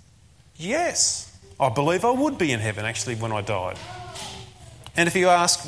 Yes. 0.57 1.31
I 1.59 1.69
believe 1.69 2.05
I 2.05 2.11
would 2.11 2.37
be 2.37 2.53
in 2.53 2.61
heaven 2.61 2.85
actually 2.85 3.15
when 3.15 3.33
I 3.33 3.41
died. 3.41 3.79
And 4.97 5.07
if 5.07 5.17
you 5.17 5.29
ask, 5.29 5.61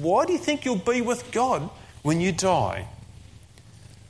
Why 0.00 0.24
do 0.24 0.32
you 0.32 0.38
think 0.38 0.64
you'll 0.64 0.76
be 0.76 1.00
with 1.00 1.30
God 1.32 1.68
when 2.02 2.20
you 2.20 2.32
die? 2.32 2.86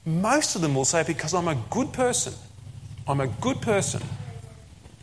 Most 0.05 0.57
of 0.57 0.63
them 0.63 0.75
will 0.75 0.85
say, 0.85 1.03
Because 1.03 1.35
I'm 1.35 1.49
a 1.49 1.57
good 1.71 1.93
person. 1.93 2.35
I'm 3.07 3.21
a 3.21 3.27
good 3.27 3.61
person. 3.61 4.03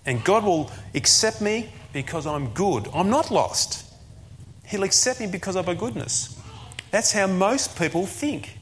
And 0.05 0.23
God 0.23 0.43
will 0.43 0.71
accept 0.95 1.41
me 1.41 1.69
because 1.93 2.25
I'm 2.25 2.49
good. 2.49 2.87
I'm 2.93 3.09
not 3.09 3.31
lost. 3.31 3.85
He'll 4.65 4.83
accept 4.83 5.19
me 5.19 5.27
because 5.27 5.55
of 5.55 5.67
my 5.67 5.73
goodness. 5.73 6.39
That's 6.91 7.11
how 7.11 7.27
most 7.27 7.77
people 7.77 8.05
think. 8.05 8.57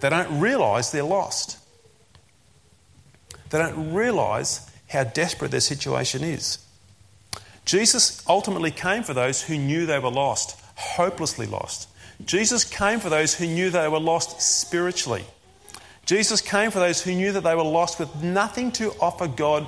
They 0.00 0.10
don't 0.10 0.40
realise 0.40 0.90
they're 0.90 1.02
lost. 1.02 1.58
They 3.50 3.58
don't 3.58 3.94
realise 3.94 4.68
how 4.88 5.04
desperate 5.04 5.50
their 5.50 5.60
situation 5.60 6.22
is. 6.22 6.58
Jesus 7.64 8.22
ultimately 8.28 8.70
came 8.70 9.02
for 9.02 9.14
those 9.14 9.42
who 9.42 9.58
knew 9.58 9.86
they 9.86 9.98
were 9.98 10.10
lost, 10.10 10.60
hopelessly 10.76 11.46
lost. 11.46 11.88
Jesus 12.24 12.64
came 12.64 13.00
for 13.00 13.10
those 13.10 13.34
who 13.34 13.46
knew 13.46 13.70
they 13.70 13.88
were 13.88 14.00
lost 14.00 14.40
spiritually. 14.40 15.24
Jesus 16.06 16.40
came 16.40 16.70
for 16.70 16.78
those 16.78 17.02
who 17.02 17.14
knew 17.14 17.32
that 17.32 17.42
they 17.42 17.54
were 17.54 17.64
lost 17.64 17.98
with 17.98 18.22
nothing 18.22 18.72
to 18.72 18.92
offer 19.00 19.26
God 19.26 19.66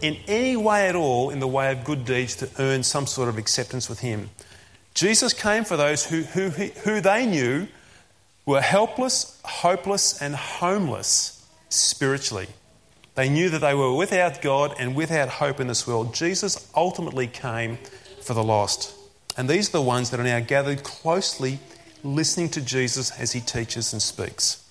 in 0.00 0.16
any 0.26 0.56
way 0.56 0.88
at 0.88 0.96
all 0.96 1.30
in 1.30 1.38
the 1.38 1.46
way 1.46 1.70
of 1.70 1.84
good 1.84 2.04
deeds 2.04 2.36
to 2.36 2.50
earn 2.58 2.82
some 2.82 3.06
sort 3.06 3.28
of 3.28 3.38
acceptance 3.38 3.88
with 3.88 4.00
Him. 4.00 4.30
Jesus 4.94 5.32
came 5.32 5.64
for 5.64 5.76
those 5.76 6.06
who, 6.06 6.22
who, 6.22 6.48
who 6.50 7.00
they 7.00 7.24
knew 7.24 7.68
were 8.44 8.60
helpless, 8.60 9.40
hopeless, 9.44 10.20
and 10.20 10.34
homeless 10.34 11.46
spiritually. 11.68 12.48
They 13.14 13.28
knew 13.28 13.48
that 13.50 13.60
they 13.60 13.74
were 13.74 13.94
without 13.94 14.42
God 14.42 14.74
and 14.78 14.94
without 14.94 15.28
hope 15.28 15.60
in 15.60 15.68
this 15.68 15.86
world. 15.86 16.14
Jesus 16.14 16.70
ultimately 16.74 17.28
came 17.28 17.78
for 18.20 18.34
the 18.34 18.42
lost. 18.42 18.94
And 19.36 19.48
these 19.48 19.68
are 19.68 19.72
the 19.72 19.82
ones 19.82 20.10
that 20.10 20.20
are 20.20 20.24
now 20.24 20.40
gathered 20.40 20.82
closely 20.82 21.58
listening 22.04 22.48
to 22.50 22.60
Jesus 22.60 23.10
as 23.12 23.32
he 23.32 23.40
teaches 23.40 23.92
and 23.92 24.02
speaks. 24.02 24.62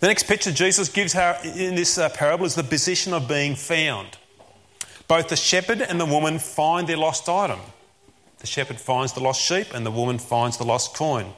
The 0.00 0.06
next 0.06 0.24
picture 0.24 0.52
Jesus 0.52 0.88
gives 0.88 1.14
in 1.14 1.74
this 1.74 1.98
uh, 1.98 2.08
parable 2.10 2.44
is 2.44 2.54
the 2.54 2.62
position 2.62 3.12
of 3.12 3.26
being 3.26 3.54
found. 3.54 4.16
Both 5.08 5.28
the 5.28 5.36
shepherd 5.36 5.80
and 5.80 6.00
the 6.00 6.06
woman 6.06 6.38
find 6.38 6.86
their 6.86 6.96
lost 6.96 7.28
item. 7.28 7.60
The 8.38 8.46
shepherd 8.46 8.78
finds 8.78 9.14
the 9.14 9.20
lost 9.20 9.40
sheep, 9.40 9.74
and 9.74 9.84
the 9.84 9.90
woman 9.90 10.18
finds 10.18 10.56
the 10.56 10.64
lost 10.64 10.94
coin. 10.94 11.32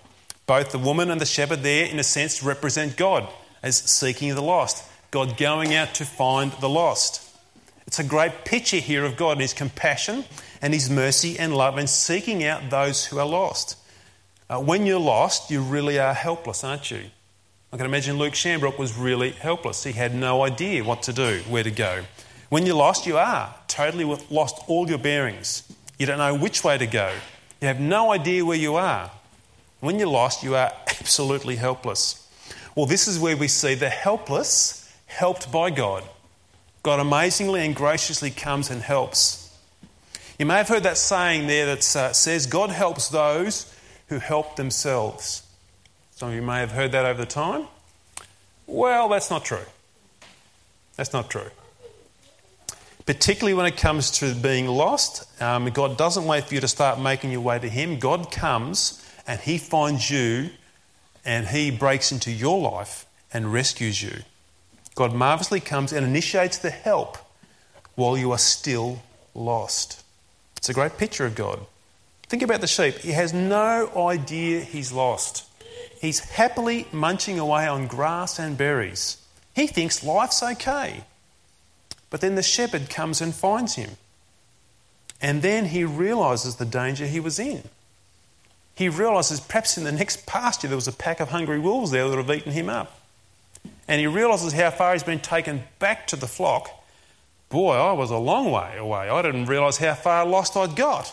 Both 0.47 0.73
the 0.73 0.79
woman 0.79 1.11
and 1.11 1.21
the 1.21 1.27
shepherd, 1.27 1.63
there, 1.63 1.87
in 1.87 1.99
a 1.99 2.05
sense, 2.05 2.43
represent 2.43 2.97
God 2.97 3.29
as 3.63 3.77
seeking 3.77 4.35
the 4.35 4.43
lost, 4.43 4.85
God 5.11 5.39
going 5.39 5.75
out 5.75 5.95
to 5.95 6.05
find 6.05 6.53
the 6.53 6.69
lost. 6.69 7.27
It's 7.87 7.99
a 7.99 8.05
great 8.05 8.45
picture 8.45 8.77
here 8.77 9.05
of 9.05 9.17
God 9.17 9.33
and 9.33 9.41
His 9.41 9.55
compassion 9.55 10.25
and 10.63 10.75
His 10.75 10.91
mercy 10.91 11.39
and 11.39 11.55
love 11.55 11.79
and 11.79 11.89
seeking 11.89 12.45
out 12.45 12.71
those 12.71 13.07
who 13.07 13.19
are 13.19 13.27
lost. 13.27 13.77
Uh, 14.49 14.59
when 14.59 14.87
you're 14.87 14.99
lost, 14.99 15.51
you 15.51 15.63
really 15.63 15.99
are 15.99 16.15
helpless, 16.15 16.65
aren't 16.65 16.91
you? 16.91 17.05
I 17.73 17.77
can 17.77 17.87
imagine 17.87 18.19
Luke 18.19 18.35
Shambrook 18.35 18.79
was 18.79 18.99
really 18.99 19.31
helpless. 19.31 19.85
He 19.85 19.93
had 19.93 20.15
no 20.15 20.43
idea 20.43 20.83
what 20.83 21.05
to 21.05 21.13
do, 21.13 21.41
where 21.49 21.63
to 21.63 21.71
go. 21.71 22.03
When 22.49 22.67
you're 22.67 22.75
lost, 22.75 23.07
you 23.07 23.17
are 23.17 23.55
totally 23.69 24.05
lost 24.29 24.61
all 24.67 24.89
your 24.89 24.99
bearings. 24.99 25.73
You 25.99 26.07
don't 26.07 26.19
know 26.19 26.35
which 26.35 26.65
way 26.65 26.79
to 26.79 26.87
go. 26.87 27.13
You 27.61 27.69
have 27.69 27.79
no 27.79 28.11
idea 28.11 28.45
where 28.45 28.57
you 28.57 28.75
are. 28.75 29.13
When 29.79 29.99
you're 30.01 30.09
lost, 30.09 30.43
you 30.43 30.57
are 30.57 30.73
absolutely 30.89 31.57
helpless. 31.57 32.29
Well, 32.75 32.87
this 32.87 33.07
is 33.07 33.21
where 33.21 33.37
we 33.37 33.47
see 33.47 33.75
the 33.75 33.89
helpless 33.89 34.93
helped 35.07 35.53
by 35.53 35.71
God. 35.71 36.03
God 36.83 36.99
amazingly 36.99 37.65
and 37.65 37.77
graciously 37.77 38.31
comes 38.31 38.71
and 38.71 38.83
helps. 38.83 39.50
You 40.41 40.47
may 40.47 40.57
have 40.57 40.69
heard 40.69 40.83
that 40.83 40.97
saying 40.97 41.47
there 41.47 41.67
that 41.67 41.95
uh, 41.95 42.13
says, 42.13 42.47
God 42.47 42.71
helps 42.71 43.09
those 43.09 43.73
who 44.09 44.19
help 44.19 44.57
themselves. 44.57 45.47
Some 46.13 46.31
of 46.31 46.35
you 46.35 46.43
may 46.43 46.59
have 46.61 46.73
heard 46.73 46.91
that 46.93 47.05
over 47.05 47.21
the 47.21 47.31
time. 47.31 47.67
Well, 48.67 49.09
that's 49.09 49.31
not 49.31 49.45
true. 49.45 49.67
That's 50.97 51.13
not 51.13 51.31
true 51.31 51.51
particularly 53.07 53.55
when 53.55 53.67
it 53.67 53.77
comes 53.77 54.09
to 54.09 54.33
being 54.37 54.69
lost. 54.69 55.43
Um, 55.43 55.69
God 55.71 55.99
doesn't 55.99 56.27
wait 56.27 56.45
for 56.45 56.55
you 56.55 56.61
to 56.61 56.69
start 56.69 57.01
making 57.01 57.33
your 57.33 57.41
way 57.41 57.59
to 57.59 57.69
Him. 57.69 57.99
God 57.99 58.31
comes 58.31 59.05
and 59.27 59.41
He 59.41 59.59
finds 59.59 60.09
you 60.09 60.51
and 61.25 61.49
He 61.49 61.73
breaks 61.73 62.13
into 62.13 62.31
your 62.31 62.61
life 62.61 63.07
and 63.33 63.53
rescues 63.53 64.01
you. 64.01 64.13
God 64.95 65.13
marvelously 65.13 65.59
comes 65.59 65.93
and 65.93 66.07
initiates 66.07 66.59
the 66.59 66.71
help 66.71 67.19
while 67.97 68.17
you 68.17 68.31
are 68.31 68.39
still 68.39 69.03
lost. 69.35 70.00
It's 70.61 70.69
a 70.69 70.75
great 70.75 70.99
picture 70.99 71.25
of 71.25 71.35
God. 71.35 71.61
Think 72.25 72.43
about 72.43 72.61
the 72.61 72.67
sheep. 72.67 72.99
He 72.99 73.13
has 73.13 73.33
no 73.33 73.91
idea 73.97 74.61
he's 74.61 74.93
lost. 74.93 75.49
He's 76.03 76.21
happily 76.21 76.87
munching 76.93 77.39
away 77.39 77.67
on 77.67 77.87
grass 77.87 78.39
and 78.39 78.59
berries. 78.59 79.17
He 79.57 79.67
thinks 79.67 80.05
life's 80.05 80.43
okay. 80.43 81.05
But 82.11 82.21
then 82.21 82.35
the 82.35 82.43
shepherd 82.43 82.91
comes 82.91 83.23
and 83.23 83.35
finds 83.35 83.77
him. 83.77 83.93
And 85.23 85.41
then 85.41 85.65
he 85.65 85.83
realizes 85.83 86.57
the 86.57 86.67
danger 86.67 87.07
he 87.07 87.21
was 87.21 87.39
in. 87.39 87.63
He 88.75 88.91
realizes 88.91 89.41
perhaps 89.41 89.79
in 89.79 89.85
the 89.85 89.93
next 89.93 90.27
pasture 90.27 90.69
there 90.69 90.77
was 90.77 90.89
a 90.89 90.93
pack 90.93 91.21
of 91.21 91.31
hungry 91.31 91.59
wolves 91.59 91.91
there 91.91 92.07
that 92.07 92.17
have 92.19 92.31
eaten 92.31 92.53
him 92.53 92.69
up. 92.69 93.01
And 93.89 93.99
he 93.99 94.07
realizes 94.07 94.53
how 94.53 94.71
far 94.71 94.93
he's 94.93 95.03
been 95.03 95.21
taken 95.21 95.65
back 95.79 96.07
to 96.09 96.17
the 96.17 96.27
flock. 96.27 96.71
Boy, 97.51 97.75
I 97.75 97.93
was 97.93 98.11
a 98.11 98.17
long 98.17 98.51
way 98.51 98.79
away. 98.79 99.11
I 99.11 99.23
didn't 99.23 99.47
realize 99.47 99.77
how 99.77 99.95
far 99.95 100.25
lost 100.25 100.57
I'd 100.57 100.77
got. 100.77 101.13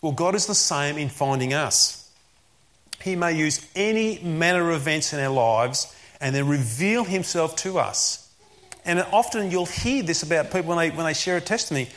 Well, 0.00 0.12
God 0.12 0.34
is 0.34 0.46
the 0.46 0.54
same 0.54 0.96
in 0.98 1.08
finding 1.08 1.52
us. 1.52 2.10
He 3.02 3.16
may 3.16 3.36
use 3.36 3.66
any 3.74 4.20
manner 4.20 4.70
of 4.70 4.76
events 4.76 5.12
in 5.12 5.18
our 5.18 5.32
lives 5.32 5.94
and 6.20 6.34
then 6.34 6.46
reveal 6.46 7.04
himself 7.04 7.56
to 7.56 7.78
us 7.78 8.22
and 8.84 9.00
often 9.12 9.50
you'll 9.50 9.66
hear 9.66 10.02
this 10.02 10.22
about 10.22 10.46
people 10.46 10.74
when 10.74 10.78
they, 10.78 10.94
when 10.94 11.06
they 11.06 11.14
share 11.14 11.36
a 11.36 11.40
testimony. 11.40 11.88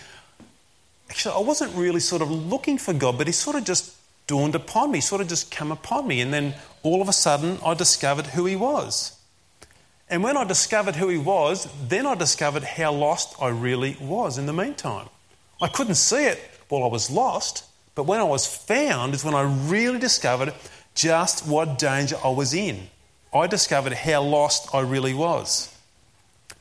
Actually, 1.09 1.35
I 1.35 1.39
wasn't 1.39 1.75
really 1.75 1.99
sort 1.99 2.21
of 2.21 2.29
looking 2.29 2.77
for 2.77 2.93
God, 2.93 3.17
but 3.17 3.27
He 3.27 3.33
sort 3.33 3.55
of 3.55 3.63
just 3.63 3.95
dawned 4.27 4.55
upon 4.55 4.91
me, 4.91 5.01
sort 5.01 5.21
of 5.21 5.27
just 5.27 5.51
come 5.51 5.71
upon 5.71 6.07
me. 6.07 6.21
And 6.21 6.33
then 6.33 6.55
all 6.83 7.01
of 7.01 7.09
a 7.09 7.13
sudden, 7.13 7.57
I 7.65 7.73
discovered 7.73 8.27
who 8.27 8.45
He 8.45 8.55
was. 8.55 9.17
And 10.09 10.23
when 10.23 10.37
I 10.37 10.43
discovered 10.43 10.95
who 10.95 11.09
He 11.09 11.17
was, 11.17 11.67
then 11.87 12.05
I 12.05 12.15
discovered 12.15 12.63
how 12.63 12.91
lost 12.91 13.35
I 13.41 13.47
really 13.49 13.97
was 13.99 14.37
in 14.37 14.45
the 14.45 14.53
meantime. 14.53 15.07
I 15.61 15.67
couldn't 15.67 15.95
see 15.95 16.25
it 16.25 16.39
while 16.69 16.83
I 16.83 16.87
was 16.87 17.09
lost, 17.09 17.65
but 17.95 18.05
when 18.05 18.19
I 18.19 18.23
was 18.23 18.45
found 18.45 19.13
is 19.13 19.23
when 19.23 19.33
I 19.33 19.41
really 19.41 19.99
discovered 19.99 20.53
just 20.93 21.47
what 21.47 21.79
danger 21.79 22.17
I 22.23 22.29
was 22.29 22.53
in. 22.53 22.89
I 23.33 23.47
discovered 23.47 23.93
how 23.93 24.21
lost 24.21 24.73
I 24.73 24.81
really 24.81 25.13
was. 25.13 25.71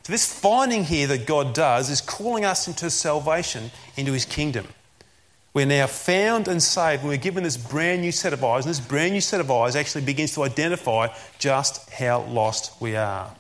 So, 0.03 0.13
this 0.13 0.27
finding 0.27 0.85
here 0.85 1.07
that 1.07 1.27
God 1.27 1.55
does 1.55 1.89
is 1.89 2.01
calling 2.01 2.45
us 2.45 2.69
into 2.69 2.91
salvation, 2.91 3.71
into 3.97 4.13
his 4.13 4.25
kingdom. 4.25 4.67
We're 5.55 5.67
now 5.67 5.87
found 5.87 6.49
and 6.49 6.61
saved, 6.61 7.03
and 7.03 7.09
we're 7.09 7.17
given 7.17 7.45
this 7.45 7.57
brand 7.57 8.03
new 8.03 8.11
set 8.11 8.33
of 8.33 8.43
eyes, 8.43 8.67
and 8.67 8.71
this 8.71 8.81
brand 8.81 9.13
new 9.13 9.21
set 9.21 9.41
of 9.41 9.51
eyes 9.51 9.77
actually 9.77 10.05
begins 10.05 10.35
to 10.35 10.43
identify 10.43 11.09
just 11.39 11.89
how 11.91 12.23
lost 12.23 12.81
we 12.81 12.97
are. 12.97 13.31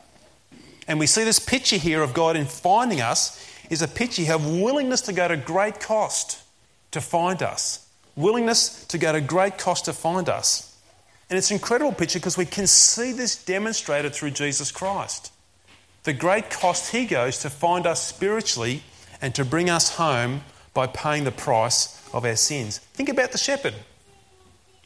And 0.87 1.01
we 1.01 1.07
see 1.07 1.25
this 1.25 1.41
picture 1.41 1.77
here 1.77 2.03
of 2.03 2.15
God 2.15 2.37
in 2.37 2.47
finding 2.47 3.01
us 3.01 3.45
is 3.69 3.83
a 3.83 3.89
picture 3.89 4.33
of 4.33 4.47
willingness 4.47 5.01
to 5.03 5.13
go 5.13 5.27
to 5.27 5.37
great 5.37 5.81
cost 5.81 6.43
to 6.93 7.01
find 7.01 7.43
us. 7.43 7.89
Willingness 8.17 8.85
to 8.87 8.99
go 8.99 9.13
to 9.13 9.21
great 9.21 9.59
cost 9.59 9.87
to 9.87 9.93
find 9.93 10.29
us. 10.29 10.79
And 11.29 11.37
it's 11.37 11.51
an 11.51 11.57
incredible 11.57 11.93
picture 11.93 12.21
because 12.21 12.39
we 12.39 12.47
can 12.47 12.67
see 12.69 13.13
this 13.13 13.43
demonstrated 13.45 14.15
through 14.15 14.31
Jesus 14.31 14.71
Christ 14.71 15.33
the 16.05 16.13
great 16.13 16.51
cost 16.51 16.93
he 16.93 17.07
goes 17.07 17.39
to 17.39 17.51
find 17.51 17.87
us 17.87 18.07
spiritually 18.07 18.83
and 19.21 19.35
to 19.35 19.45
bring 19.45 19.69
us 19.71 19.97
home 19.97 20.43
by 20.75 20.87
paying 20.89 21.25
the 21.25 21.33
price 21.33 22.07
of 22.13 22.25
our 22.25 22.37
sins. 22.37 22.79
Think 22.79 23.09
about 23.09 23.33
the 23.33 23.39
shepherd. 23.39 23.75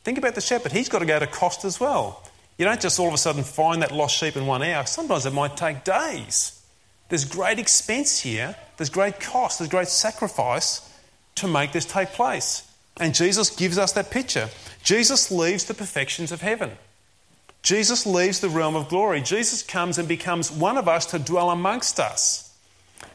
Think 0.05 0.18
about 0.18 0.35
the 0.35 0.40
shepherd. 0.40 0.72
He's 0.72 0.88
got 0.88 1.01
to 1.01 1.07
go 1.07 1.18
to 1.18 1.27
cost 1.27 1.64
as 1.64 1.81
well. 1.81 2.22
You 2.59 2.64
don't 2.64 2.81
just 2.81 2.98
all 2.98 3.09
of 3.09 3.14
a 3.14 3.18
sudden 3.18 3.44
find 3.44 3.83
that 3.83 3.92
lost 3.92 4.16
sheep 4.16 4.37
in 4.37 4.46
one 4.46 4.62
hour. 4.62 4.85
Sometimes 4.87 5.27
it 5.27 5.33
might 5.33 5.57
take 5.57 5.85
days. 5.85 6.61
There's 7.09 7.24
great 7.24 7.59
expense 7.59 8.20
here, 8.20 8.55
there's 8.77 8.90
great 8.90 9.18
cost, 9.18 9.59
there's 9.59 9.70
great 9.70 9.88
sacrifice 9.88 10.92
to 11.37 11.48
make 11.48 11.72
this 11.72 11.85
take 11.85 12.11
place. 12.11 12.70
And 13.01 13.14
Jesus 13.14 13.51
gives 13.51 13.79
us 13.79 13.92
that 13.92 14.11
picture. 14.11 14.48
Jesus 14.83 15.31
leaves 15.31 15.64
the 15.64 15.74
perfections 15.74 16.33
of 16.33 16.42
heaven. 16.42 16.72
Jesus 17.62 18.07
leaves 18.07 18.40
the 18.40 18.48
realm 18.48 18.77
of 18.77 18.88
glory. 18.88 19.20
Jesus 19.20 19.62
comes 19.62 19.98
and 19.98 20.09
becomes 20.09 20.51
one 20.51 20.77
of 20.77 20.88
us 20.88 21.07
to 21.07 21.18
dwell 21.18 21.51
amongst 21.51 22.01
us. 22.01 22.57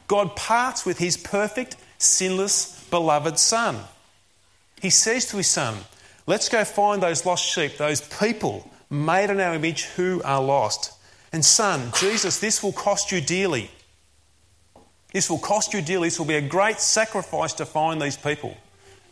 God 0.06 0.36
parts 0.36 0.84
with 0.84 0.98
his 0.98 1.16
perfect, 1.16 1.76
sinless, 2.04 2.84
beloved 2.90 3.38
Son. 3.38 3.78
He 4.80 4.90
says 4.90 5.26
to 5.26 5.38
his 5.38 5.48
Son, 5.48 5.76
Let's 6.26 6.48
go 6.48 6.64
find 6.64 7.02
those 7.02 7.26
lost 7.26 7.44
sheep, 7.44 7.76
those 7.76 8.00
people 8.00 8.70
made 8.90 9.30
in 9.30 9.40
our 9.40 9.54
image 9.54 9.84
who 9.84 10.22
are 10.24 10.42
lost. 10.42 10.92
And, 11.32 11.44
Son, 11.44 11.90
Jesus, 11.98 12.38
this 12.38 12.62
will 12.62 12.72
cost 12.72 13.10
you 13.10 13.20
dearly. 13.20 13.70
This 15.12 15.28
will 15.28 15.38
cost 15.38 15.74
you 15.74 15.82
dearly. 15.82 16.08
This 16.08 16.18
will 16.18 16.26
be 16.26 16.36
a 16.36 16.40
great 16.40 16.80
sacrifice 16.80 17.52
to 17.54 17.66
find 17.66 18.00
these 18.00 18.16
people, 18.16 18.56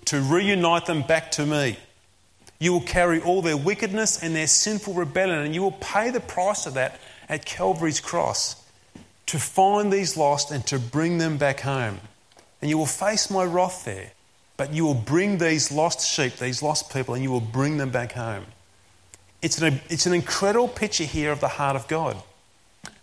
to 0.07 0.21
reunite 0.21 0.87
them 0.87 1.03
back 1.03 1.31
to 1.33 1.47
me. 1.47 1.77
You 2.59 2.73
will 2.73 2.81
carry 2.81 3.21
all 3.21 3.43
their 3.43 3.57
wickedness 3.57 4.23
and 4.23 4.35
their 4.37 4.47
sinful 4.47 4.95
rebellion, 4.95 5.39
and 5.39 5.55
you 5.55 5.63
will 5.63 5.73
pay 5.73 6.11
the 6.11 6.21
price 6.21 6.67
of 6.67 6.75
that 6.75 7.01
at 7.29 7.45
Calvary's 7.45 8.01
cross 8.01 8.63
to 9.27 9.39
find 9.39 9.93
these 9.93 10.17
lost 10.17 10.51
and 10.51 10.67
to 10.67 10.79
bring 10.79 11.19
them 11.19 11.39
back 11.39 11.61
home. 11.61 12.01
And 12.63 12.71
you 12.71 12.79
will 12.79 12.87
face 12.87 13.31
my 13.31 13.45
wrath 13.45 13.85
there, 13.85 14.13
but 14.57 14.73
you 14.73 14.87
will 14.87 14.95
bring 14.95 15.39
these 15.39 15.71
lost 15.71 16.09
sheep, 16.09 16.37
these 16.37 16.63
lost 16.63 16.93
people, 16.93 17.15
and 17.15 17.23
you 17.23 17.31
will 17.31 17.41
bring 17.41 17.77
them 17.77 17.91
back 17.91 18.13
home. 18.13 18.47
It's 19.43 19.61
an, 19.61 19.81
it's 19.91 20.07
an 20.07 20.15
incredible 20.15 20.69
picture 20.69 21.05
here 21.05 21.33
of 21.33 21.41
the 21.41 21.49
heart 21.49 21.77
of 21.77 21.89
God. 21.89 22.17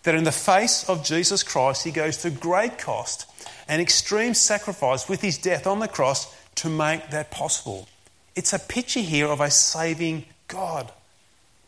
That 0.04 0.16
in 0.16 0.24
the 0.24 0.32
face 0.32 0.88
of 0.88 1.04
Jesus 1.04 1.44
Christ, 1.44 1.84
he 1.84 1.92
goes 1.92 2.18
to 2.18 2.30
great 2.30 2.78
cost 2.78 3.30
and 3.68 3.82
extreme 3.82 4.34
sacrifice 4.34 5.10
with 5.10 5.22
his 5.22 5.38
death 5.38 5.68
on 5.68 5.80
the 5.80 5.88
cross 5.90 6.34
to 6.56 6.70
make 6.70 7.10
that 7.10 7.30
possible. 7.30 7.88
It's 8.36 8.54
a 8.54 8.60
picture 8.60 9.02
here 9.02 9.28
of 9.28 9.42
a 9.42 9.52
saving 9.52 10.26
God 10.48 10.92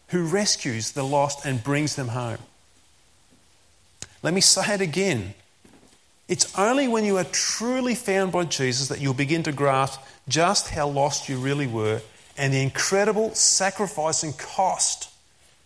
who 0.08 0.23
rescues 0.23 0.93
the 0.93 1.04
lost 1.04 1.45
and 1.45 1.63
brings 1.63 1.95
them 1.95 2.10
home. 2.10 2.38
Let 4.23 4.34
me 4.34 4.41
say 4.41 4.75
it 4.75 4.82
again. 4.82 5.34
It's 6.32 6.58
only 6.58 6.88
when 6.88 7.06
you 7.06 7.17
are 7.17 7.26
truly 7.26 7.94
found 7.94 8.32
by 8.32 8.46
Jesus 8.46 8.88
that 8.88 9.02
you'll 9.02 9.13
begin 9.13 9.44
to 9.44 9.52
grasp 9.52 10.02
just 10.28 10.70
how 10.70 10.88
lost 10.88 11.28
you 11.28 11.38
really 11.38 11.67
were 11.67 12.02
and 12.38 12.54
the 12.54 12.62
incredible 12.63 13.36
sacrifice 13.36 14.24
and 14.24 14.36
cost 14.38 15.10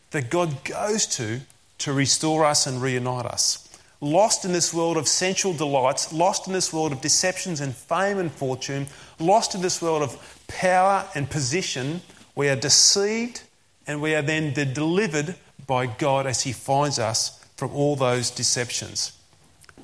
that 0.09 0.29
God 0.29 0.63
goes 0.63 1.05
to 1.17 1.41
to 1.77 1.93
restore 1.93 2.45
us 2.45 2.65
and 2.65 2.81
reunite 2.81 3.25
us 3.25 3.65
lost 4.01 4.45
in 4.45 4.51
this 4.51 4.73
world 4.73 4.97
of 4.97 5.07
sensual 5.07 5.53
delights, 5.53 6.11
lost 6.13 6.47
in 6.47 6.53
this 6.53 6.71
world 6.71 6.91
of 6.91 7.01
deceptions 7.01 7.61
and 7.61 7.75
fame 7.75 8.17
and 8.17 8.31
fortune, 8.31 8.87
lost 9.19 9.55
in 9.55 9.61
this 9.61 9.81
world 9.81 10.03
of 10.03 10.45
power 10.47 11.05
and 11.15 11.29
position, 11.29 12.01
we 12.35 12.49
are 12.49 12.55
deceived 12.55 13.41
and 13.87 14.01
we 14.01 14.15
are 14.15 14.21
then 14.21 14.53
delivered 14.73 15.35
by 15.65 15.85
God 15.85 16.27
as 16.27 16.41
He 16.43 16.51
finds 16.51 16.99
us 16.99 17.43
from 17.55 17.71
all 17.71 17.95
those 17.95 18.29
deceptions. 18.29 19.14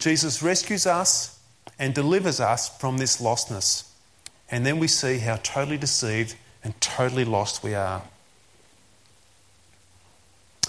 Jesus 0.02 0.42
rescues 0.42 0.86
us 0.86 1.40
and 1.80 1.94
delivers 1.94 2.40
us 2.40 2.70
from 2.78 2.98
this 2.98 3.22
lostness. 3.22 3.90
And 4.50 4.66
then 4.66 4.80
we 4.80 4.88
see 4.88 5.20
how 5.20 5.38
totally 5.38 5.78
deceived 5.78 6.36
and 6.64 6.80
totally 6.82 7.24
lost 7.26 7.64
we 7.64 7.74
are. 7.74 8.04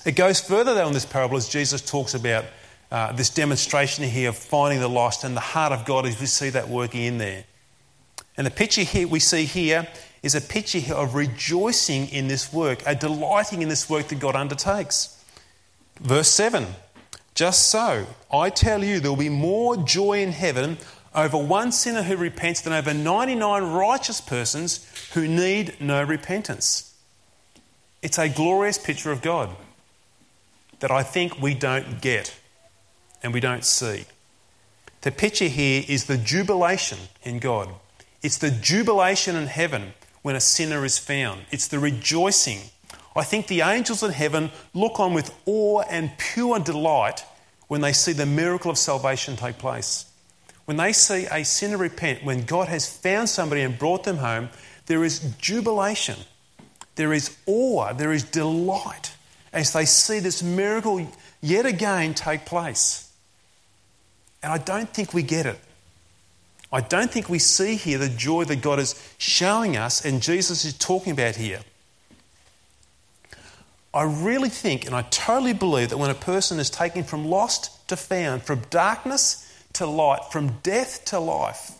It 0.04 0.12
goes 0.12 0.40
further, 0.40 0.74
though, 0.74 0.86
in 0.86 0.92
this 0.92 1.06
parable 1.06 1.36
as 1.36 1.48
Jesus 1.48 1.80
talks 1.80 2.14
about 2.14 2.44
uh, 2.90 3.12
this 3.12 3.30
demonstration 3.30 4.04
here 4.04 4.28
of 4.28 4.36
finding 4.36 4.80
the 4.80 4.88
lost 4.88 5.24
and 5.24 5.36
the 5.36 5.40
heart 5.40 5.72
of 5.72 5.84
God 5.84 6.06
as 6.06 6.20
we 6.20 6.26
see 6.26 6.50
that 6.50 6.68
working 6.68 7.02
in 7.02 7.18
there. 7.18 7.44
And 8.36 8.46
the 8.46 8.50
picture 8.50 8.82
here 8.82 9.08
we 9.08 9.18
see 9.18 9.44
here 9.44 9.86
is 10.22 10.34
a 10.34 10.40
picture 10.40 10.94
of 10.94 11.14
rejoicing 11.14 12.08
in 12.08 12.28
this 12.28 12.52
work, 12.52 12.82
a 12.86 12.94
delighting 12.94 13.62
in 13.62 13.68
this 13.68 13.88
work 13.88 14.08
that 14.08 14.20
God 14.20 14.36
undertakes. 14.36 15.22
Verse 16.00 16.28
7 16.28 16.66
Just 17.34 17.68
so, 17.68 18.06
I 18.32 18.50
tell 18.50 18.84
you, 18.84 19.00
there 19.00 19.10
will 19.10 19.18
be 19.18 19.28
more 19.28 19.76
joy 19.76 20.22
in 20.22 20.32
heaven 20.32 20.78
over 21.14 21.36
one 21.36 21.72
sinner 21.72 22.02
who 22.02 22.16
repents 22.16 22.60
than 22.60 22.72
over 22.72 22.94
99 22.94 23.62
righteous 23.64 24.20
persons 24.20 24.86
who 25.14 25.26
need 25.28 25.76
no 25.80 26.02
repentance. 26.02 26.94
It's 28.02 28.18
a 28.18 28.28
glorious 28.28 28.78
picture 28.78 29.12
of 29.12 29.22
God 29.22 29.50
that 30.80 30.90
I 30.90 31.02
think 31.02 31.40
we 31.40 31.54
don't 31.54 32.00
get 32.00 32.34
and 33.22 33.32
we 33.32 33.40
don't 33.40 33.64
see. 33.64 34.04
The 35.02 35.12
picture 35.12 35.46
here 35.46 35.84
is 35.88 36.04
the 36.04 36.16
jubilation 36.16 36.98
in 37.22 37.38
God. 37.38 37.68
It's 38.22 38.38
the 38.38 38.50
jubilation 38.50 39.36
in 39.36 39.46
heaven 39.46 39.94
when 40.22 40.36
a 40.36 40.40
sinner 40.40 40.84
is 40.84 40.98
found. 40.98 41.42
It's 41.50 41.68
the 41.68 41.78
rejoicing. 41.78 42.58
I 43.14 43.24
think 43.24 43.46
the 43.46 43.60
angels 43.60 44.02
in 44.02 44.12
heaven 44.12 44.50
look 44.74 44.98
on 44.98 45.12
with 45.12 45.34
awe 45.44 45.82
and 45.82 46.16
pure 46.18 46.58
delight 46.58 47.24
when 47.68 47.80
they 47.80 47.92
see 47.92 48.12
the 48.12 48.26
miracle 48.26 48.70
of 48.70 48.78
salvation 48.78 49.36
take 49.36 49.58
place. 49.58 50.06
When 50.64 50.76
they 50.76 50.92
see 50.92 51.26
a 51.30 51.44
sinner 51.44 51.76
repent, 51.76 52.24
when 52.24 52.44
God 52.44 52.68
has 52.68 52.86
found 52.86 53.28
somebody 53.28 53.62
and 53.62 53.78
brought 53.78 54.04
them 54.04 54.18
home, 54.18 54.48
there 54.86 55.04
is 55.04 55.20
jubilation, 55.38 56.18
there 56.94 57.12
is 57.12 57.36
awe, 57.46 57.92
there 57.92 58.12
is 58.12 58.24
delight 58.24 59.14
as 59.52 59.72
they 59.72 59.84
see 59.84 60.18
this 60.18 60.42
miracle 60.42 61.06
yet 61.40 61.66
again 61.66 62.14
take 62.14 62.46
place. 62.46 63.12
And 64.42 64.52
I 64.52 64.58
don't 64.58 64.92
think 64.92 65.12
we 65.12 65.22
get 65.22 65.46
it. 65.46 65.58
I 66.72 66.80
don't 66.80 67.10
think 67.10 67.28
we 67.28 67.38
see 67.38 67.76
here 67.76 67.98
the 67.98 68.08
joy 68.08 68.44
that 68.44 68.62
God 68.62 68.78
is 68.78 68.94
showing 69.18 69.76
us 69.76 70.04
and 70.04 70.22
Jesus 70.22 70.64
is 70.64 70.72
talking 70.72 71.12
about 71.12 71.36
here. 71.36 71.60
I 73.94 74.04
really 74.04 74.48
think 74.48 74.86
and 74.86 74.94
I 74.94 75.02
totally 75.02 75.52
believe 75.52 75.90
that 75.90 75.98
when 75.98 76.10
a 76.10 76.14
person 76.14 76.58
is 76.58 76.70
taken 76.70 77.04
from 77.04 77.26
lost 77.26 77.86
to 77.88 77.96
found, 77.96 78.42
from 78.42 78.62
darkness 78.70 79.46
to 79.74 79.86
light, 79.86 80.20
from 80.30 80.58
death 80.62 81.04
to 81.06 81.18
life, 81.18 81.72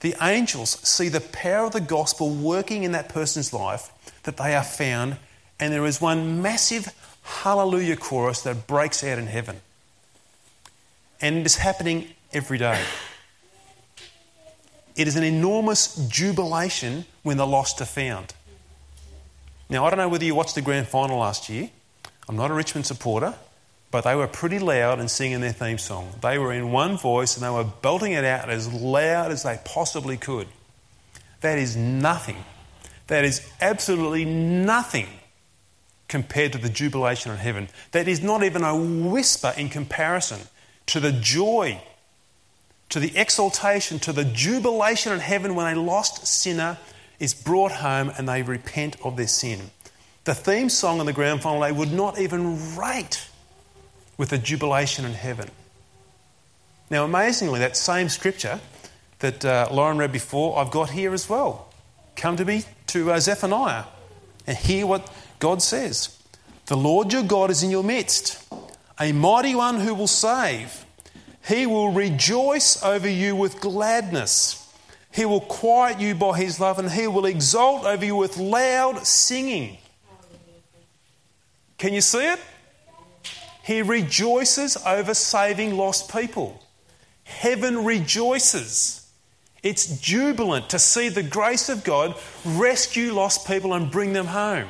the 0.00 0.14
angels 0.22 0.70
see 0.88 1.08
the 1.08 1.20
power 1.20 1.66
of 1.66 1.72
the 1.72 1.80
gospel 1.80 2.30
working 2.30 2.84
in 2.84 2.92
that 2.92 3.08
person's 3.08 3.52
life, 3.52 3.90
that 4.22 4.36
they 4.36 4.54
are 4.54 4.62
found, 4.62 5.16
and 5.58 5.72
there 5.72 5.86
is 5.86 6.00
one 6.00 6.40
massive 6.40 6.94
hallelujah 7.22 7.96
chorus 7.96 8.42
that 8.42 8.66
breaks 8.66 9.02
out 9.02 9.18
in 9.18 9.26
heaven. 9.26 9.60
And 11.20 11.38
it 11.38 11.46
is 11.46 11.56
happening 11.56 12.08
every 12.32 12.58
day. 12.58 12.80
It 14.94 15.08
is 15.08 15.16
an 15.16 15.24
enormous 15.24 15.94
jubilation 16.08 17.04
when 17.22 17.36
the 17.36 17.46
lost 17.46 17.80
are 17.80 17.84
found. 17.84 18.34
Now, 19.70 19.84
I 19.84 19.90
don't 19.90 19.98
know 19.98 20.08
whether 20.08 20.24
you 20.24 20.34
watched 20.34 20.54
the 20.54 20.62
grand 20.62 20.88
final 20.88 21.18
last 21.18 21.48
year. 21.48 21.70
I'm 22.28 22.36
not 22.36 22.50
a 22.50 22.54
Richmond 22.54 22.86
supporter, 22.86 23.34
but 23.90 24.04
they 24.04 24.14
were 24.14 24.26
pretty 24.26 24.58
loud 24.58 25.00
in 25.00 25.08
singing 25.08 25.40
their 25.40 25.52
theme 25.52 25.78
song. 25.78 26.12
They 26.20 26.38
were 26.38 26.52
in 26.52 26.72
one 26.72 26.96
voice 26.96 27.36
and 27.36 27.44
they 27.44 27.50
were 27.50 27.64
belting 27.64 28.12
it 28.12 28.24
out 28.24 28.50
as 28.50 28.72
loud 28.72 29.30
as 29.30 29.42
they 29.42 29.58
possibly 29.64 30.16
could. 30.16 30.48
That 31.40 31.58
is 31.58 31.76
nothing. 31.76 32.44
That 33.06 33.24
is 33.24 33.48
absolutely 33.60 34.24
nothing 34.24 35.06
compared 36.08 36.52
to 36.52 36.58
the 36.58 36.68
jubilation 36.68 37.32
in 37.32 37.38
heaven. 37.38 37.68
That 37.92 38.08
is 38.08 38.22
not 38.22 38.42
even 38.42 38.62
a 38.62 38.76
whisper 38.76 39.52
in 39.56 39.68
comparison 39.68 40.40
to 40.86 41.00
the 41.00 41.12
joy 41.12 41.82
to 42.90 43.00
the 43.00 43.16
exaltation, 43.16 43.98
to 44.00 44.12
the 44.12 44.24
jubilation 44.24 45.12
in 45.12 45.20
heaven 45.20 45.54
when 45.54 45.76
a 45.76 45.80
lost 45.80 46.26
sinner 46.26 46.78
is 47.18 47.34
brought 47.34 47.72
home 47.72 48.12
and 48.16 48.28
they 48.28 48.42
repent 48.42 48.96
of 49.04 49.16
their 49.16 49.28
sin. 49.28 49.70
The 50.24 50.34
theme 50.34 50.68
song 50.68 51.00
on 51.00 51.06
the 51.06 51.12
grand 51.12 51.42
final 51.42 51.60
day 51.60 51.72
would 51.72 51.92
not 51.92 52.18
even 52.18 52.76
rate 52.76 53.28
with 54.16 54.28
the 54.30 54.38
jubilation 54.38 55.04
in 55.04 55.12
heaven. 55.12 55.50
Now, 56.90 57.04
amazingly, 57.04 57.60
that 57.60 57.76
same 57.76 58.08
scripture 58.08 58.60
that 59.20 59.44
uh, 59.44 59.68
Lauren 59.70 59.98
read 59.98 60.12
before, 60.12 60.58
I've 60.58 60.70
got 60.70 60.90
here 60.90 61.12
as 61.12 61.28
well. 61.28 61.72
Come 62.16 62.36
to 62.36 62.44
me 62.44 62.64
to 62.88 63.12
uh, 63.12 63.20
Zephaniah 63.20 63.84
and 64.46 64.56
hear 64.56 64.86
what 64.86 65.12
God 65.38 65.62
says. 65.62 66.16
The 66.66 66.76
Lord 66.76 67.12
your 67.12 67.22
God 67.22 67.50
is 67.50 67.62
in 67.62 67.70
your 67.70 67.84
midst, 67.84 68.44
a 69.00 69.12
mighty 69.12 69.54
one 69.54 69.80
who 69.80 69.94
will 69.94 70.06
save. 70.06 70.84
He 71.46 71.66
will 71.66 71.92
rejoice 71.92 72.82
over 72.82 73.08
you 73.08 73.34
with 73.34 73.60
gladness. 73.60 74.67
He 75.10 75.24
will 75.24 75.40
quiet 75.40 76.00
you 76.00 76.14
by 76.14 76.38
his 76.38 76.60
love 76.60 76.78
and 76.78 76.90
he 76.90 77.06
will 77.06 77.26
exult 77.26 77.84
over 77.84 78.04
you 78.04 78.16
with 78.16 78.36
loud 78.36 79.06
singing. 79.06 79.78
Can 81.78 81.94
you 81.94 82.00
see 82.00 82.26
it? 82.26 82.40
He 83.62 83.82
rejoices 83.82 84.76
over 84.86 85.14
saving 85.14 85.76
lost 85.76 86.10
people. 86.10 86.62
Heaven 87.24 87.84
rejoices. 87.84 89.10
It's 89.62 90.00
jubilant 90.00 90.70
to 90.70 90.78
see 90.78 91.08
the 91.08 91.22
grace 91.22 91.68
of 91.68 91.84
God 91.84 92.14
rescue 92.44 93.12
lost 93.12 93.46
people 93.46 93.74
and 93.74 93.90
bring 93.90 94.12
them 94.12 94.26
home. 94.26 94.68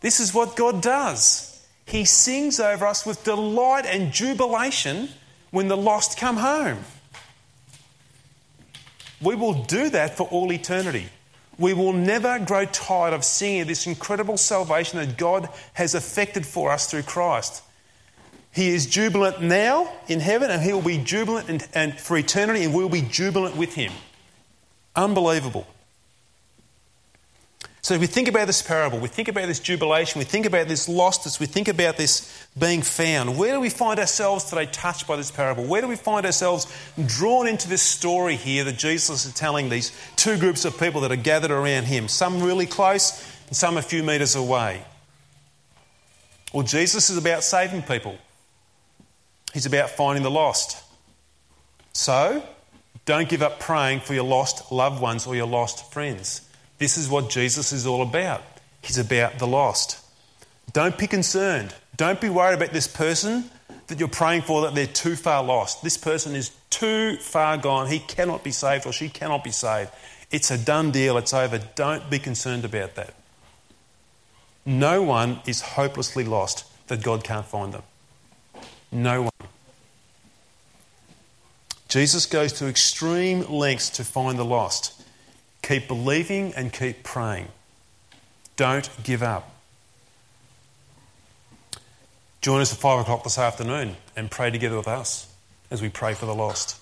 This 0.00 0.20
is 0.20 0.34
what 0.34 0.56
God 0.56 0.82
does. 0.82 1.64
He 1.84 2.04
sings 2.04 2.60
over 2.60 2.86
us 2.86 3.06
with 3.06 3.24
delight 3.24 3.86
and 3.86 4.12
jubilation 4.12 5.08
when 5.50 5.68
the 5.68 5.76
lost 5.76 6.18
come 6.18 6.36
home. 6.36 6.84
We 9.20 9.34
will 9.34 9.64
do 9.64 9.90
that 9.90 10.16
for 10.16 10.28
all 10.28 10.52
eternity. 10.52 11.06
We 11.58 11.74
will 11.74 11.92
never 11.92 12.38
grow 12.38 12.66
tired 12.66 13.12
of 13.12 13.24
seeing 13.24 13.66
this 13.66 13.86
incredible 13.86 14.36
salvation 14.36 15.00
that 15.00 15.16
God 15.16 15.48
has 15.74 15.94
effected 15.94 16.46
for 16.46 16.70
us 16.70 16.88
through 16.88 17.02
Christ. 17.02 17.62
He 18.52 18.68
is 18.70 18.86
jubilant 18.86 19.42
now 19.42 19.92
in 20.06 20.20
heaven, 20.20 20.50
and 20.50 20.62
He 20.62 20.72
will 20.72 20.82
be 20.82 20.98
jubilant 20.98 21.48
and, 21.48 21.68
and 21.74 21.98
for 21.98 22.16
eternity, 22.16 22.64
and 22.64 22.72
we 22.72 22.82
will 22.82 22.90
be 22.90 23.02
jubilant 23.02 23.56
with 23.56 23.74
Him. 23.74 23.92
Unbelievable. 24.94 25.66
So 27.88 27.94
if 27.94 28.02
we 28.02 28.06
think 28.06 28.28
about 28.28 28.46
this 28.46 28.60
parable, 28.60 28.98
we 28.98 29.08
think 29.08 29.28
about 29.28 29.46
this 29.46 29.60
jubilation, 29.60 30.18
we 30.18 30.26
think 30.26 30.44
about 30.44 30.68
this 30.68 30.90
lostness, 30.90 31.40
we 31.40 31.46
think 31.46 31.68
about 31.68 31.96
this 31.96 32.46
being 32.58 32.82
found. 32.82 33.38
Where 33.38 33.54
do 33.54 33.60
we 33.60 33.70
find 33.70 33.98
ourselves 33.98 34.44
today 34.44 34.66
touched 34.66 35.06
by 35.06 35.16
this 35.16 35.30
parable? 35.30 35.64
Where 35.64 35.80
do 35.80 35.88
we 35.88 35.96
find 35.96 36.26
ourselves 36.26 36.70
drawn 37.06 37.48
into 37.48 37.66
this 37.66 37.80
story 37.80 38.36
here 38.36 38.62
that 38.64 38.76
Jesus 38.76 39.24
is 39.24 39.32
telling 39.32 39.70
these 39.70 39.90
two 40.16 40.36
groups 40.36 40.66
of 40.66 40.78
people 40.78 41.00
that 41.00 41.10
are 41.10 41.16
gathered 41.16 41.50
around 41.50 41.84
him, 41.84 42.08
some 42.08 42.42
really 42.42 42.66
close 42.66 43.26
and 43.46 43.56
some 43.56 43.78
a 43.78 43.82
few 43.82 44.02
metres 44.02 44.36
away? 44.36 44.84
Well, 46.52 46.64
Jesus 46.64 47.08
is 47.08 47.16
about 47.16 47.42
saving 47.42 47.84
people. 47.84 48.18
He's 49.54 49.64
about 49.64 49.88
finding 49.88 50.22
the 50.22 50.30
lost. 50.30 50.76
So, 51.94 52.46
don't 53.06 53.30
give 53.30 53.40
up 53.40 53.60
praying 53.60 54.00
for 54.00 54.12
your 54.12 54.24
lost 54.24 54.70
loved 54.70 55.00
ones 55.00 55.26
or 55.26 55.34
your 55.34 55.46
lost 55.46 55.90
friends. 55.90 56.42
This 56.78 56.96
is 56.96 57.08
what 57.08 57.28
Jesus 57.28 57.72
is 57.72 57.86
all 57.86 58.02
about. 58.02 58.42
He's 58.82 58.98
about 58.98 59.38
the 59.38 59.46
lost. 59.46 60.04
Don't 60.72 60.96
be 60.96 61.06
concerned. 61.06 61.74
Don't 61.96 62.20
be 62.20 62.28
worried 62.28 62.54
about 62.54 62.72
this 62.72 62.86
person 62.86 63.50
that 63.88 63.98
you're 63.98 64.08
praying 64.08 64.42
for 64.42 64.62
that 64.62 64.74
they're 64.74 64.86
too 64.86 65.16
far 65.16 65.42
lost. 65.42 65.82
This 65.82 65.96
person 65.96 66.34
is 66.34 66.50
too 66.70 67.16
far 67.16 67.56
gone. 67.56 67.88
He 67.88 67.98
cannot 67.98 68.44
be 68.44 68.52
saved 68.52 68.86
or 68.86 68.92
she 68.92 69.08
cannot 69.08 69.42
be 69.42 69.50
saved. 69.50 69.90
It's 70.30 70.50
a 70.50 70.58
done 70.58 70.90
deal. 70.90 71.16
It's 71.16 71.32
over. 71.32 71.58
Don't 71.74 72.08
be 72.10 72.18
concerned 72.18 72.64
about 72.64 72.94
that. 72.94 73.14
No 74.64 75.02
one 75.02 75.40
is 75.46 75.62
hopelessly 75.62 76.24
lost 76.24 76.64
that 76.88 77.02
God 77.02 77.24
can't 77.24 77.46
find 77.46 77.72
them. 77.72 77.82
No 78.92 79.22
one. 79.22 79.32
Jesus 81.88 82.26
goes 82.26 82.52
to 82.54 82.66
extreme 82.66 83.40
lengths 83.50 83.88
to 83.90 84.04
find 84.04 84.38
the 84.38 84.44
lost. 84.44 84.97
Keep 85.68 85.86
believing 85.86 86.54
and 86.54 86.72
keep 86.72 87.02
praying. 87.02 87.46
Don't 88.56 88.88
give 89.02 89.22
up. 89.22 89.54
Join 92.40 92.62
us 92.62 92.72
at 92.72 92.78
5 92.78 93.00
o'clock 93.00 93.22
this 93.22 93.36
afternoon 93.36 93.96
and 94.16 94.30
pray 94.30 94.50
together 94.50 94.78
with 94.78 94.88
us 94.88 95.30
as 95.70 95.82
we 95.82 95.90
pray 95.90 96.14
for 96.14 96.24
the 96.24 96.34
lost. 96.34 96.80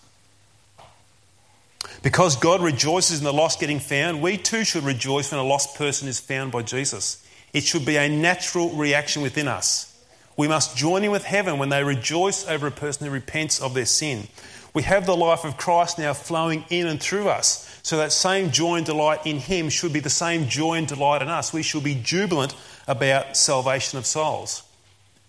Because 2.04 2.36
God 2.36 2.62
rejoices 2.62 3.18
in 3.18 3.24
the 3.24 3.32
lost 3.32 3.58
getting 3.58 3.80
found, 3.80 4.22
we 4.22 4.36
too 4.36 4.62
should 4.62 4.84
rejoice 4.84 5.32
when 5.32 5.40
a 5.40 5.44
lost 5.44 5.76
person 5.76 6.06
is 6.06 6.20
found 6.20 6.52
by 6.52 6.62
Jesus. 6.62 7.26
It 7.52 7.64
should 7.64 7.84
be 7.84 7.96
a 7.96 8.08
natural 8.08 8.70
reaction 8.70 9.20
within 9.20 9.48
us. 9.48 10.00
We 10.36 10.46
must 10.46 10.76
join 10.76 11.02
in 11.02 11.10
with 11.10 11.24
heaven 11.24 11.58
when 11.58 11.70
they 11.70 11.82
rejoice 11.82 12.46
over 12.46 12.68
a 12.68 12.70
person 12.70 13.04
who 13.04 13.12
repents 13.12 13.60
of 13.60 13.74
their 13.74 13.84
sin. 13.84 14.28
We 14.74 14.84
have 14.84 15.06
the 15.06 15.16
life 15.16 15.44
of 15.44 15.56
Christ 15.56 15.98
now 15.98 16.12
flowing 16.12 16.64
in 16.70 16.86
and 16.86 17.00
through 17.00 17.28
us. 17.30 17.65
So 17.86 17.98
that 17.98 18.10
same 18.10 18.50
joy 18.50 18.78
and 18.78 18.84
delight 18.84 19.24
in 19.26 19.38
Him 19.38 19.68
should 19.68 19.92
be 19.92 20.00
the 20.00 20.10
same 20.10 20.48
joy 20.48 20.74
and 20.74 20.88
delight 20.88 21.22
in 21.22 21.28
us. 21.28 21.52
We 21.52 21.62
should 21.62 21.84
be 21.84 21.94
jubilant 21.94 22.52
about 22.88 23.36
salvation 23.36 23.96
of 23.96 24.06
souls. 24.06 24.64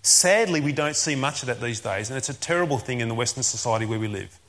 Sadly, 0.02 0.60
we 0.60 0.72
don't 0.72 0.96
see 0.96 1.14
much 1.14 1.44
of 1.44 1.48
that 1.50 1.62
these 1.62 1.82
days, 1.82 2.10
and 2.10 2.18
it's 2.18 2.30
a 2.30 2.34
terrible 2.34 2.80
thing 2.80 3.00
in 3.00 3.10
the 3.10 3.14
Western 3.14 3.44
society 3.44 3.86
where 3.86 4.00
we 4.00 4.08
live. 4.08 4.40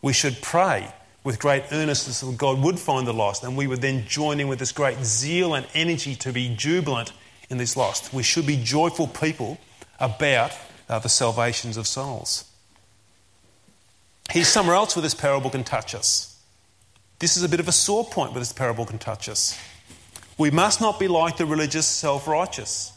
We 0.00 0.14
should 0.14 0.40
pray 0.40 0.94
with 1.24 1.38
great 1.38 1.64
earnestness 1.72 2.22
that 2.22 2.38
God 2.38 2.62
would 2.62 2.78
find 2.78 3.06
the 3.06 3.12
lost, 3.12 3.44
and 3.44 3.54
we 3.54 3.66
would 3.66 3.82
then 3.82 4.06
join 4.06 4.40
in 4.40 4.48
with 4.48 4.58
this 4.58 4.72
great 4.72 4.96
zeal 5.04 5.52
and 5.52 5.66
energy 5.74 6.14
to 6.14 6.32
be 6.32 6.56
jubilant 6.56 7.12
in 7.50 7.58
this 7.58 7.76
lost. 7.76 8.14
We 8.14 8.22
should 8.22 8.46
be 8.46 8.56
joyful 8.56 9.08
people 9.08 9.58
about 10.00 10.52
uh, 10.88 11.00
the 11.00 11.10
salvations 11.10 11.76
of 11.76 11.86
souls. 11.86 12.50
Here's 14.30 14.48
somewhere 14.48 14.76
else 14.76 14.96
where 14.96 15.02
this 15.02 15.12
parable 15.12 15.50
can 15.50 15.64
touch 15.64 15.94
us. 15.94 16.33
This 17.24 17.38
is 17.38 17.42
a 17.42 17.48
bit 17.48 17.58
of 17.58 17.68
a 17.68 17.72
sore 17.72 18.04
point 18.04 18.32
where 18.32 18.40
this 18.40 18.52
parable 18.52 18.84
can 18.84 18.98
touch 18.98 19.30
us. 19.30 19.58
We 20.36 20.50
must 20.50 20.82
not 20.82 21.00
be 21.00 21.08
like 21.08 21.38
the 21.38 21.46
religious 21.46 21.86
self 21.86 22.28
righteous. 22.28 22.92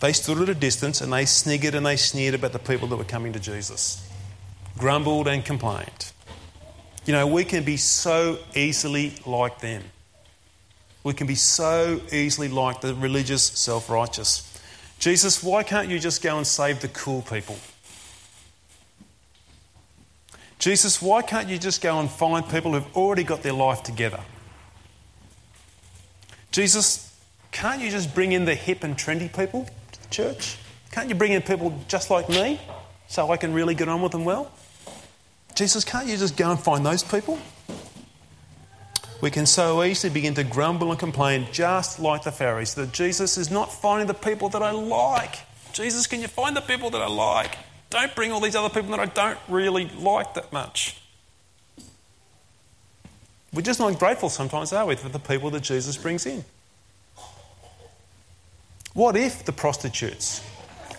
They 0.00 0.12
stood 0.12 0.38
at 0.38 0.48
a 0.48 0.54
distance 0.56 1.00
and 1.00 1.12
they 1.12 1.26
sniggered 1.26 1.76
and 1.76 1.86
they 1.86 1.94
sneered 1.94 2.34
about 2.34 2.50
the 2.50 2.58
people 2.58 2.88
that 2.88 2.96
were 2.96 3.04
coming 3.04 3.32
to 3.34 3.38
Jesus, 3.38 4.04
grumbled 4.76 5.28
and 5.28 5.44
complained. 5.44 6.10
You 7.06 7.12
know, 7.12 7.24
we 7.24 7.44
can 7.44 7.62
be 7.62 7.76
so 7.76 8.40
easily 8.56 9.14
like 9.24 9.60
them. 9.60 9.84
We 11.04 11.12
can 11.12 11.28
be 11.28 11.36
so 11.36 12.00
easily 12.10 12.48
like 12.48 12.80
the 12.80 12.96
religious 12.96 13.44
self 13.44 13.88
righteous. 13.88 14.60
Jesus, 14.98 15.40
why 15.40 15.62
can't 15.62 15.88
you 15.88 16.00
just 16.00 16.20
go 16.20 16.36
and 16.36 16.44
save 16.44 16.80
the 16.80 16.88
cool 16.88 17.22
people? 17.22 17.58
Jesus, 20.60 21.00
why 21.00 21.22
can't 21.22 21.48
you 21.48 21.58
just 21.58 21.80
go 21.80 21.98
and 21.98 22.08
find 22.08 22.46
people 22.46 22.74
who've 22.74 22.96
already 22.96 23.24
got 23.24 23.42
their 23.42 23.54
life 23.54 23.82
together? 23.82 24.20
Jesus, 26.52 27.18
can't 27.50 27.80
you 27.80 27.90
just 27.90 28.14
bring 28.14 28.32
in 28.32 28.44
the 28.44 28.54
hip 28.54 28.84
and 28.84 28.94
trendy 28.94 29.34
people 29.34 29.66
to 29.92 30.02
the 30.02 30.08
church? 30.08 30.58
Can't 30.92 31.08
you 31.08 31.14
bring 31.14 31.32
in 31.32 31.40
people 31.40 31.78
just 31.88 32.10
like 32.10 32.28
me 32.28 32.60
so 33.08 33.30
I 33.32 33.38
can 33.38 33.54
really 33.54 33.74
get 33.74 33.88
on 33.88 34.02
with 34.02 34.12
them 34.12 34.26
well? 34.26 34.52
Jesus, 35.54 35.82
can't 35.82 36.06
you 36.06 36.18
just 36.18 36.36
go 36.36 36.50
and 36.50 36.60
find 36.60 36.84
those 36.84 37.02
people? 37.02 37.38
We 39.22 39.30
can 39.30 39.46
so 39.46 39.82
easily 39.82 40.12
begin 40.12 40.34
to 40.34 40.44
grumble 40.44 40.90
and 40.90 40.98
complain, 40.98 41.46
just 41.52 42.00
like 42.00 42.22
the 42.22 42.32
Pharisees, 42.32 42.74
that 42.74 42.92
Jesus 42.92 43.38
is 43.38 43.50
not 43.50 43.72
finding 43.72 44.06
the 44.06 44.14
people 44.14 44.50
that 44.50 44.62
I 44.62 44.72
like. 44.72 45.36
Jesus, 45.72 46.06
can 46.06 46.20
you 46.20 46.28
find 46.28 46.54
the 46.54 46.60
people 46.60 46.90
that 46.90 47.00
I 47.00 47.08
like? 47.08 47.56
Don't 47.90 48.14
bring 48.14 48.30
all 48.30 48.40
these 48.40 48.54
other 48.54 48.72
people 48.72 48.96
that 48.96 49.00
I 49.00 49.06
don't 49.06 49.38
really 49.48 49.88
like 49.88 50.34
that 50.34 50.52
much. 50.52 50.96
We're 53.52 53.62
just 53.62 53.80
not 53.80 53.98
grateful 53.98 54.28
sometimes, 54.28 54.72
are 54.72 54.86
we, 54.86 54.94
for 54.94 55.08
the 55.08 55.18
people 55.18 55.50
that 55.50 55.64
Jesus 55.64 55.96
brings 55.96 56.24
in? 56.24 56.44
What 58.94 59.16
if 59.16 59.44
the 59.44 59.52
prostitutes 59.52 60.40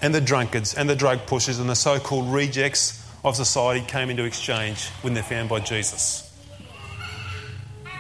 and 0.01 0.13
the 0.13 0.19
drunkards 0.19 0.73
and 0.73 0.89
the 0.89 0.95
drug 0.95 1.25
pushers 1.27 1.60
and 1.60 1.69
the 1.69 1.75
so 1.75 1.97
called 1.99 2.34
rejects 2.34 3.06
of 3.23 3.38
society 3.38 3.86
came 3.86 4.10
into 4.10 4.25
exchange 4.25 4.89
when 5.01 5.13
they're 5.13 5.23
found 5.23 5.47
by 5.47 5.62
Jesus? 5.62 6.27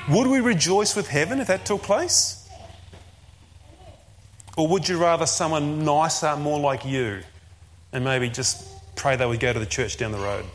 Would 0.09 0.27
we 0.27 0.41
rejoice 0.41 0.95
with 0.95 1.07
heaven 1.07 1.39
if 1.39 1.47
that 1.47 1.65
took 1.65 1.83
place? 1.83 2.49
Or 4.57 4.67
would 4.67 4.89
you 4.89 4.97
rather 4.97 5.25
someone 5.25 5.85
nicer, 5.85 6.35
more 6.35 6.59
like 6.59 6.83
you, 6.83 7.21
and 7.93 8.03
maybe 8.03 8.29
just 8.29 8.70
pray 8.95 9.15
they 9.15 9.25
would 9.25 9.39
go 9.39 9.53
to 9.53 9.59
the 9.59 9.65
church 9.65 9.97
down 9.97 10.11
the 10.11 10.17
road? 10.17 10.45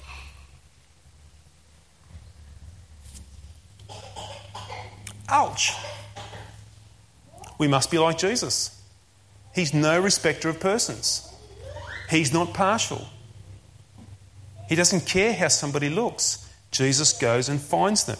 Ouch. 5.28 5.72
We 7.58 7.68
must 7.68 7.90
be 7.90 7.98
like 7.98 8.18
Jesus. 8.18 8.80
He's 9.54 9.72
no 9.72 10.00
respecter 10.00 10.48
of 10.48 10.60
persons, 10.60 11.32
He's 12.10 12.32
not 12.32 12.54
partial. 12.54 13.08
He 14.68 14.74
doesn't 14.74 15.06
care 15.06 15.32
how 15.32 15.48
somebody 15.48 15.88
looks. 15.88 16.42
Jesus 16.72 17.12
goes 17.12 17.48
and 17.48 17.60
finds 17.60 18.04
them. 18.04 18.18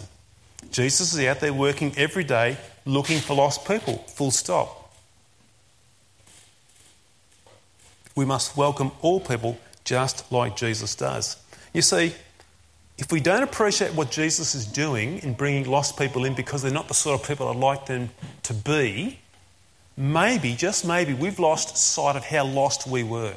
Jesus 0.71 1.13
is 1.13 1.25
out 1.25 1.41
there 1.41 1.53
working 1.53 1.93
every 1.97 2.23
day 2.23 2.57
looking 2.87 3.19
for 3.19 3.35
lost 3.35 3.67
people, 3.67 3.97
full 4.07 4.31
stop. 4.31 4.93
We 8.15 8.25
must 8.25 8.57
welcome 8.57 8.91
all 9.01 9.19
people 9.19 9.59
just 9.87 10.29
like 10.33 10.57
Jesus 10.57 10.95
does. 10.95 11.37
You 11.73 11.81
see, 11.81 12.13
if 12.97 13.09
we 13.09 13.21
don't 13.21 13.41
appreciate 13.41 13.93
what 13.93 14.11
Jesus 14.11 14.53
is 14.53 14.65
doing 14.65 15.19
in 15.19 15.33
bringing 15.33 15.65
lost 15.65 15.97
people 15.97 16.25
in 16.25 16.33
because 16.33 16.61
they're 16.61 16.71
not 16.71 16.89
the 16.89 16.93
sort 16.93 17.21
of 17.21 17.25
people 17.25 17.47
I'd 17.47 17.55
like 17.55 17.85
them 17.85 18.09
to 18.43 18.53
be, 18.53 19.19
maybe, 19.95 20.55
just 20.55 20.85
maybe, 20.85 21.13
we've 21.13 21.39
lost 21.39 21.77
sight 21.77 22.17
of 22.17 22.25
how 22.25 22.43
lost 22.45 22.85
we 22.85 23.01
were. 23.01 23.35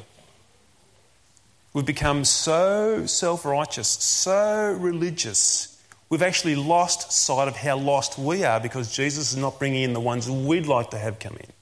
We've 1.72 1.86
become 1.86 2.24
so 2.24 3.06
self 3.06 3.44
righteous, 3.44 3.86
so 3.86 4.76
religious. 4.76 5.80
We've 6.08 6.22
actually 6.22 6.56
lost 6.56 7.12
sight 7.12 7.46
of 7.46 7.54
how 7.54 7.76
lost 7.76 8.18
we 8.18 8.42
are 8.42 8.58
because 8.58 8.92
Jesus 8.92 9.30
is 9.30 9.36
not 9.36 9.60
bringing 9.60 9.84
in 9.84 9.92
the 9.92 10.00
ones 10.00 10.28
we'd 10.28 10.66
like 10.66 10.90
to 10.90 10.98
have 10.98 11.20
come 11.20 11.36
in. 11.36 11.52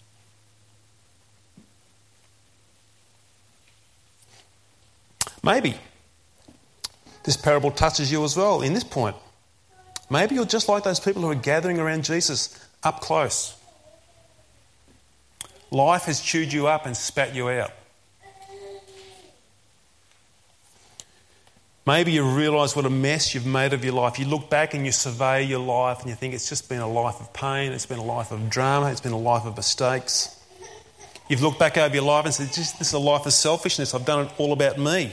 Maybe 5.42 5.77
this 7.24 7.37
parable 7.37 7.70
touches 7.70 8.11
you 8.11 8.24
as 8.24 8.37
well 8.37 8.62
in 8.62 8.74
this 8.74 8.85
point. 8.85 9.16
Maybe 10.11 10.35
you're 10.35 10.46
just 10.46 10.68
like 10.68 10.85
those 10.85 11.01
people 11.01 11.22
who 11.22 11.31
are 11.31 11.35
gathering 11.35 11.79
around 11.79 12.05
Jesus 12.05 12.59
up 12.83 13.01
close. 13.01 13.55
Life 15.70 16.05
has 16.05 16.20
chewed 16.20 16.53
you 16.53 16.66
up 16.66 16.87
and 16.87 16.96
spat 16.96 17.35
you 17.35 17.48
out. 17.51 17.72
Maybe 21.87 22.12
you 22.12 22.22
realise 22.22 22.77
what 22.77 22.85
a 22.85 22.90
mess 22.90 23.35
you've 23.35 23.46
made 23.46 23.72
of 23.72 23.83
your 23.83 23.94
life. 23.94 24.18
You 24.18 24.27
look 24.27 24.51
back 24.51 24.74
and 24.74 24.85
you 24.85 24.92
survey 24.92 25.44
your 25.44 25.61
life 25.61 26.01
and 26.01 26.11
you 26.11 26.14
think 26.14 26.35
it's 26.35 26.48
just 26.48 26.68
been 26.68 26.81
a 26.81 26.88
life 26.88 27.18
of 27.20 27.33
pain, 27.33 27.72
it's 27.72 27.87
been 27.87 27.98
a 27.98 28.05
life 28.05 28.31
of 28.31 28.51
drama, 28.51 28.90
it's 28.90 29.01
been 29.01 29.12
a 29.12 29.18
life 29.18 29.46
of 29.46 29.57
mistakes. 29.57 30.38
You've 31.29 31.42
looked 31.42 31.59
back 31.59 31.79
over 31.79 31.94
your 31.94 32.05
life 32.05 32.27
and 32.27 32.35
said, 32.35 32.48
This 32.48 32.79
is 32.81 32.92
a 32.92 32.98
life 32.98 33.24
of 33.24 33.33
selfishness. 33.33 33.94
I've 33.94 34.05
done 34.05 34.27
it 34.27 34.33
all 34.37 34.53
about 34.53 34.79
me. 34.79 35.12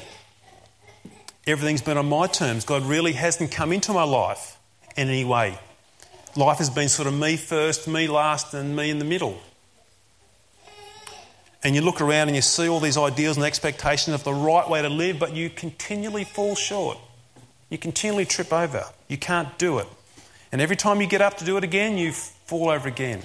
Everything's 1.48 1.82
been 1.82 1.98
on 1.98 2.10
my 2.10 2.28
terms. 2.28 2.66
God 2.66 2.84
really 2.84 3.14
hasn't 3.14 3.52
come 3.52 3.72
into 3.72 3.94
my 3.94 4.04
life 4.04 4.58
in 4.98 5.10
any 5.10 5.26
way. 5.26 5.58
Life 6.36 6.58
has 6.58 6.70
been 6.70 6.90
sort 6.90 7.08
of 7.08 7.14
me 7.14 7.38
first, 7.38 7.88
me 7.88 8.08
last, 8.08 8.54
and 8.54 8.76
me 8.76 8.90
in 8.90 9.00
the 9.00 9.06
middle. 9.06 9.40
And 11.64 11.76
you 11.76 11.82
look 11.82 12.02
around 12.02 12.28
and 12.28 12.36
you 12.36 12.42
see 12.42 12.68
all 12.68 12.80
these 12.80 12.98
ideals 12.98 13.38
and 13.38 13.46
expectations 13.46 14.14
of 14.14 14.24
the 14.24 14.34
right 14.34 14.70
way 14.70 14.82
to 14.82 14.90
live, 14.90 15.18
but 15.18 15.36
you 15.36 15.50
continually 15.50 16.24
fall 16.24 16.56
short. 16.56 16.98
You 17.70 17.78
continually 17.78 18.26
trip 18.26 18.54
over. 18.54 18.86
You 19.08 19.18
can't 19.18 19.58
do 19.58 19.80
it. 19.80 19.88
And 20.52 20.62
every 20.62 20.76
time 20.76 21.02
you 21.02 21.08
get 21.08 21.22
up 21.22 21.38
to 21.38 21.46
do 21.46 21.58
it 21.58 21.64
again, 21.64 21.98
you 21.98 22.12
fall 22.12 22.70
over 22.70 22.88
again. 22.88 23.22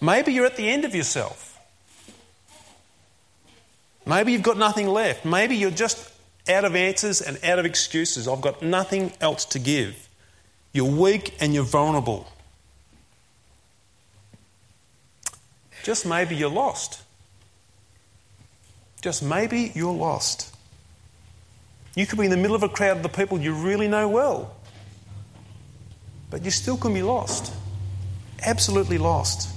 Maybe 0.00 0.32
you're 0.32 0.46
at 0.46 0.56
the 0.56 0.68
end 0.68 0.84
of 0.84 0.94
yourself. 0.94 1.58
Maybe 4.04 4.32
you've 4.32 4.42
got 4.42 4.58
nothing 4.58 4.88
left. 4.88 5.24
Maybe 5.24 5.56
you're 5.56 5.70
just 5.70 6.11
out 6.48 6.64
of 6.64 6.74
answers 6.74 7.20
and 7.20 7.38
out 7.44 7.58
of 7.58 7.64
excuses. 7.64 8.26
I've 8.26 8.40
got 8.40 8.62
nothing 8.62 9.12
else 9.20 9.44
to 9.46 9.58
give. 9.58 10.08
You're 10.72 10.90
weak 10.90 11.34
and 11.40 11.54
you're 11.54 11.64
vulnerable. 11.64 12.26
Just 15.82 16.06
maybe 16.06 16.36
you're 16.36 16.50
lost. 16.50 17.02
Just 19.00 19.22
maybe 19.22 19.72
you're 19.74 19.92
lost. 19.92 20.54
You 21.94 22.06
could 22.06 22.18
be 22.18 22.24
in 22.24 22.30
the 22.30 22.36
middle 22.36 22.56
of 22.56 22.62
a 22.62 22.68
crowd 22.68 22.98
of 22.98 23.02
the 23.02 23.08
people 23.08 23.38
you 23.38 23.52
really 23.52 23.88
know 23.88 24.08
well, 24.08 24.54
but 26.30 26.44
you 26.44 26.50
still 26.50 26.76
can 26.76 26.94
be 26.94 27.02
lost. 27.02 27.52
Absolutely 28.44 28.96
lost. 28.98 29.50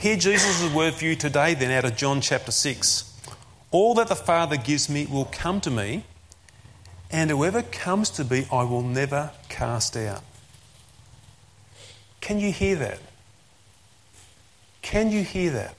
Hear 0.00 0.16
Jesus' 0.16 0.72
word 0.72 0.94
for 0.94 1.04
you 1.04 1.14
today, 1.14 1.54
then, 1.54 1.70
out 1.70 1.84
of 1.84 1.96
John 1.96 2.20
chapter 2.20 2.50
6. 2.50 3.07
All 3.70 3.94
that 3.94 4.08
the 4.08 4.16
Father 4.16 4.56
gives 4.56 4.88
me 4.88 5.06
will 5.06 5.26
come 5.26 5.60
to 5.60 5.70
me, 5.70 6.04
and 7.10 7.30
whoever 7.30 7.62
comes 7.62 8.10
to 8.10 8.24
me, 8.24 8.46
I 8.50 8.62
will 8.64 8.82
never 8.82 9.30
cast 9.48 9.96
out. 9.96 10.22
Can 12.20 12.40
you 12.40 12.52
hear 12.52 12.76
that? 12.76 12.98
Can 14.82 15.10
you 15.10 15.22
hear 15.22 15.50
that? 15.50 15.74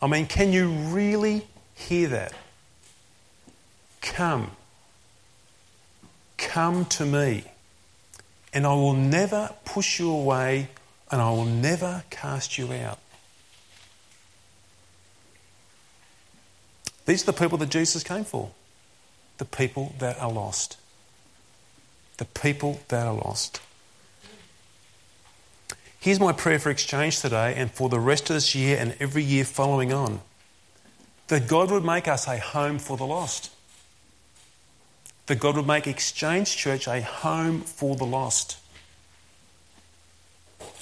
I 0.00 0.06
mean, 0.06 0.26
can 0.26 0.52
you 0.52 0.68
really 0.68 1.46
hear 1.74 2.08
that? 2.08 2.32
Come. 4.02 4.52
Come 6.36 6.84
to 6.86 7.04
me, 7.04 7.44
and 8.52 8.66
I 8.66 8.74
will 8.74 8.92
never 8.94 9.50
push 9.64 9.98
you 9.98 10.10
away, 10.10 10.68
and 11.10 11.20
I 11.20 11.30
will 11.30 11.44
never 11.44 12.04
cast 12.10 12.56
you 12.56 12.72
out. 12.72 12.98
These 17.06 17.22
are 17.22 17.32
the 17.32 17.38
people 17.38 17.58
that 17.58 17.70
Jesus 17.70 18.02
came 18.02 18.24
for 18.24 18.50
the 19.38 19.44
people 19.44 19.94
that 19.98 20.20
are 20.20 20.32
lost. 20.32 20.78
The 22.16 22.24
people 22.24 22.80
that 22.88 23.06
are 23.06 23.14
lost. 23.14 23.60
Here's 26.00 26.20
my 26.20 26.32
prayer 26.32 26.58
for 26.58 26.70
exchange 26.70 27.20
today 27.20 27.54
and 27.56 27.70
for 27.70 27.88
the 27.88 28.00
rest 28.00 28.30
of 28.30 28.36
this 28.36 28.54
year 28.54 28.78
and 28.78 28.96
every 29.00 29.22
year 29.22 29.44
following 29.44 29.92
on 29.92 30.20
that 31.28 31.48
God 31.48 31.70
would 31.70 31.84
make 31.84 32.06
us 32.06 32.28
a 32.28 32.38
home 32.38 32.78
for 32.78 32.96
the 32.96 33.04
lost. 33.04 33.50
That 35.26 35.40
God 35.40 35.56
would 35.56 35.66
make 35.66 35.86
Exchange 35.86 36.56
Church 36.56 36.86
a 36.86 37.02
home 37.02 37.62
for 37.62 37.96
the 37.96 38.06
lost. 38.06 38.58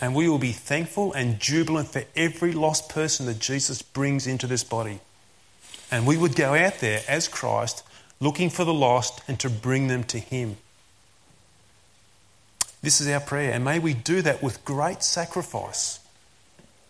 And 0.00 0.14
we 0.14 0.28
will 0.28 0.38
be 0.38 0.52
thankful 0.52 1.12
and 1.14 1.40
jubilant 1.40 1.88
for 1.88 2.04
every 2.14 2.52
lost 2.52 2.90
person 2.90 3.24
that 3.26 3.38
Jesus 3.38 3.80
brings 3.80 4.26
into 4.26 4.46
this 4.46 4.62
body. 4.62 5.00
And 5.94 6.08
we 6.08 6.16
would 6.16 6.34
go 6.34 6.54
out 6.54 6.80
there 6.80 7.02
as 7.06 7.28
Christ, 7.28 7.84
looking 8.18 8.50
for 8.50 8.64
the 8.64 8.74
lost 8.74 9.22
and 9.28 9.38
to 9.38 9.48
bring 9.48 9.86
them 9.86 10.02
to 10.04 10.18
Him. 10.18 10.56
This 12.82 13.00
is 13.00 13.06
our 13.06 13.20
prayer, 13.20 13.52
and 13.52 13.64
may 13.64 13.78
we 13.78 13.94
do 13.94 14.20
that 14.22 14.42
with 14.42 14.64
great 14.64 15.04
sacrifice, 15.04 16.00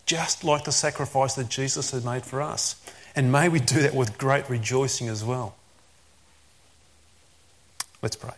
just 0.07 0.43
like 0.43 0.65
the 0.65 0.73
sacrifice 0.73 1.35
that 1.35 1.51
Jesus 1.51 1.91
had 1.91 2.03
made 2.03 2.25
for 2.25 2.41
us. 2.41 2.77
And 3.15 3.31
may 3.31 3.51
we 3.51 3.61
do 3.61 3.83
that 3.83 3.95
with 3.95 4.17
great 4.17 4.49
rejoicing 4.49 5.09
as 5.09 5.23
well. 5.23 5.55
Let's 8.01 8.17
pray. 8.17 8.33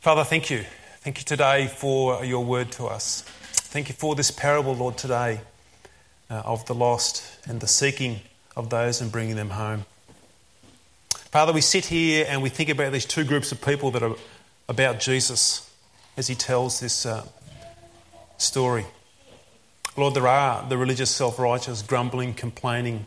Father, 0.00 0.24
thank 0.24 0.48
you. 0.48 0.64
Thank 1.00 1.18
you 1.18 1.24
today 1.24 1.66
for 1.66 2.24
your 2.24 2.42
word 2.42 2.72
to 2.72 2.86
us. 2.86 3.24
Thank 3.52 3.90
you 3.90 3.94
for 3.94 4.14
this 4.14 4.30
parable, 4.30 4.74
Lord, 4.74 4.96
today 4.96 5.42
of 6.36 6.64
the 6.66 6.74
lost 6.74 7.24
and 7.46 7.60
the 7.60 7.66
seeking 7.66 8.20
of 8.56 8.70
those 8.70 9.00
and 9.00 9.10
bringing 9.10 9.36
them 9.36 9.50
home. 9.50 9.84
Father, 11.30 11.52
we 11.52 11.60
sit 11.60 11.86
here 11.86 12.26
and 12.28 12.42
we 12.42 12.48
think 12.48 12.68
about 12.68 12.92
these 12.92 13.06
two 13.06 13.24
groups 13.24 13.52
of 13.52 13.62
people 13.62 13.90
that 13.92 14.02
are 14.02 14.16
about 14.68 15.00
Jesus 15.00 15.70
as 16.16 16.28
he 16.28 16.34
tells 16.34 16.80
this 16.80 17.06
uh, 17.06 17.26
story. 18.36 18.84
Lord, 19.96 20.14
there 20.14 20.28
are 20.28 20.68
the 20.68 20.76
religious 20.76 21.10
self 21.10 21.38
righteous, 21.38 21.82
grumbling, 21.82 22.34
complaining. 22.34 23.06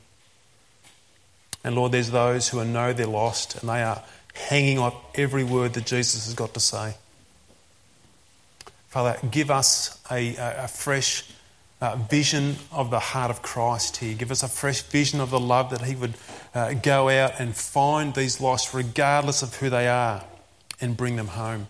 And 1.64 1.76
Lord, 1.76 1.92
there's 1.92 2.12
those 2.12 2.50
who 2.50 2.64
know 2.64 2.94
they're 2.94 3.08
lost 3.08 3.56
and 3.56 3.70
they 3.70 3.82
are 3.82 4.04
hanging 4.34 4.78
on 4.78 4.94
every 5.16 5.44
word 5.44 5.74
that 5.74 5.86
Jesus 5.86 6.26
has 6.26 6.34
got 6.34 6.54
to 6.54 6.60
say. 6.60 6.96
Father, 8.90 9.18
give 9.30 9.52
us 9.52 10.00
a, 10.10 10.36
a 10.38 10.68
fresh 10.68 11.24
uh, 11.82 11.96
vision 12.10 12.56
of 12.72 12.90
the 12.90 13.00
heart 13.00 13.30
of 13.30 13.42
Christ 13.42 13.98
here. 13.98 14.16
Give 14.16 14.32
us 14.32 14.44
a 14.44 14.48
fresh 14.48 14.82
vision 14.82 15.20
of 15.20 15.30
the 15.30 15.40
love 15.40 15.72
that 15.72 15.82
He 15.82 15.96
would 15.96 16.16
uh, 16.54 16.74
go 16.74 17.10
out 17.10 17.34
and 17.40 17.56
find 17.56 18.14
these 18.14 18.40
lost, 18.40 18.74
regardless 18.74 19.42
of 19.42 19.56
who 19.56 19.70
they 19.70 19.88
are, 19.88 20.24
and 20.80 20.96
bring 20.96 21.16
them 21.16 21.28
home. 21.28 21.68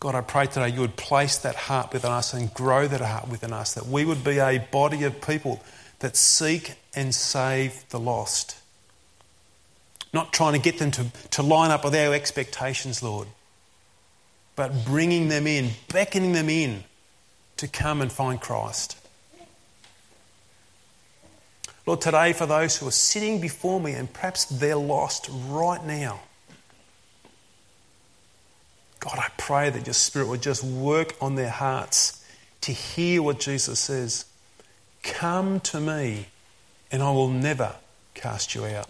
God, 0.00 0.14
I 0.14 0.20
pray 0.20 0.46
today 0.46 0.68
you 0.68 0.80
would 0.80 0.96
place 0.96 1.38
that 1.38 1.54
heart 1.54 1.92
within 1.92 2.10
us 2.10 2.34
and 2.34 2.52
grow 2.52 2.86
that 2.86 3.00
heart 3.00 3.28
within 3.28 3.54
us, 3.54 3.72
that 3.74 3.86
we 3.86 4.04
would 4.04 4.22
be 4.22 4.38
a 4.38 4.58
body 4.70 5.04
of 5.04 5.22
people 5.22 5.64
that 6.00 6.16
seek 6.16 6.74
and 6.94 7.14
save 7.14 7.88
the 7.88 7.98
lost. 7.98 8.58
Not 10.12 10.32
trying 10.32 10.52
to 10.52 10.58
get 10.58 10.78
them 10.78 10.90
to, 10.90 11.06
to 11.30 11.42
line 11.42 11.70
up 11.70 11.84
with 11.84 11.94
our 11.94 12.12
expectations, 12.12 13.02
Lord, 13.02 13.28
but 14.54 14.84
bringing 14.84 15.28
them 15.28 15.46
in, 15.46 15.70
beckoning 15.90 16.32
them 16.32 16.50
in 16.50 16.84
to 17.56 17.68
come 17.68 18.00
and 18.00 18.10
find 18.10 18.40
Christ. 18.40 18.96
Lord, 21.86 22.00
today 22.00 22.32
for 22.32 22.46
those 22.46 22.78
who 22.78 22.88
are 22.88 22.92
sitting 22.92 23.40
before 23.40 23.78
me 23.78 23.92
and 23.92 24.10
perhaps 24.12 24.46
they're 24.46 24.76
lost 24.76 25.28
right 25.48 25.84
now, 25.84 26.20
God, 29.00 29.18
I 29.18 29.28
pray 29.36 29.68
that 29.68 29.86
your 29.86 29.94
Spirit 29.94 30.28
would 30.28 30.40
just 30.40 30.64
work 30.64 31.14
on 31.20 31.34
their 31.34 31.50
hearts 31.50 32.24
to 32.62 32.72
hear 32.72 33.22
what 33.22 33.38
Jesus 33.38 33.78
says. 33.78 34.24
Come 35.02 35.60
to 35.60 35.78
me, 35.78 36.28
and 36.90 37.02
I 37.02 37.10
will 37.10 37.28
never 37.28 37.74
cast 38.14 38.54
you 38.54 38.64
out. 38.64 38.88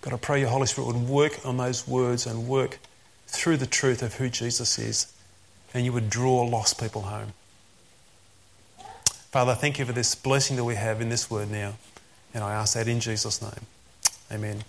God, 0.00 0.14
I 0.14 0.16
pray 0.16 0.40
your 0.40 0.48
Holy 0.48 0.66
Spirit 0.66 0.86
would 0.86 1.08
work 1.08 1.44
on 1.44 1.58
those 1.58 1.86
words 1.86 2.26
and 2.26 2.48
work 2.48 2.78
through 3.26 3.58
the 3.58 3.66
truth 3.66 4.02
of 4.02 4.14
who 4.14 4.30
Jesus 4.30 4.78
is 4.78 5.12
and 5.74 5.84
you 5.84 5.92
would 5.92 6.10
draw 6.10 6.42
lost 6.42 6.80
people 6.80 7.02
home. 7.02 7.32
Father, 9.30 9.54
thank 9.54 9.78
you 9.78 9.84
for 9.84 9.92
this 9.92 10.14
blessing 10.14 10.56
that 10.56 10.64
we 10.64 10.76
have 10.76 11.00
in 11.00 11.08
this 11.08 11.30
word 11.30 11.50
now. 11.50 11.74
And 12.32 12.42
I 12.42 12.54
ask 12.54 12.74
that 12.74 12.88
in 12.88 13.00
Jesus' 13.00 13.42
name. 13.42 13.66
Amen. 14.32 14.64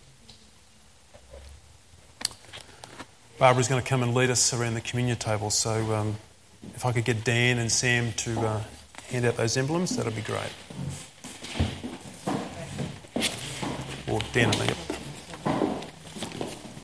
Barbara's 3.39 3.67
going 3.67 3.81
to 3.81 3.87
come 3.87 4.03
and 4.03 4.13
lead 4.13 4.29
us 4.29 4.53
around 4.53 4.73
the 4.73 4.81
communion 4.81 5.17
table. 5.17 5.51
So 5.51 5.93
um, 5.93 6.15
if 6.75 6.85
I 6.85 6.91
could 6.91 7.05
get 7.05 7.23
Dan 7.23 7.59
and 7.59 7.71
Sam 7.71 8.11
to 8.13 8.39
uh, 8.39 8.63
hand 9.09 9.25
out 9.25 9.37
those 9.37 9.55
emblems, 9.57 9.95
that 9.95 10.05
would 10.05 10.15
be 10.15 10.21
great. 10.21 10.51
Or 14.07 14.19
Dan 14.33 14.49
and 14.49 14.59
me. 14.59 14.96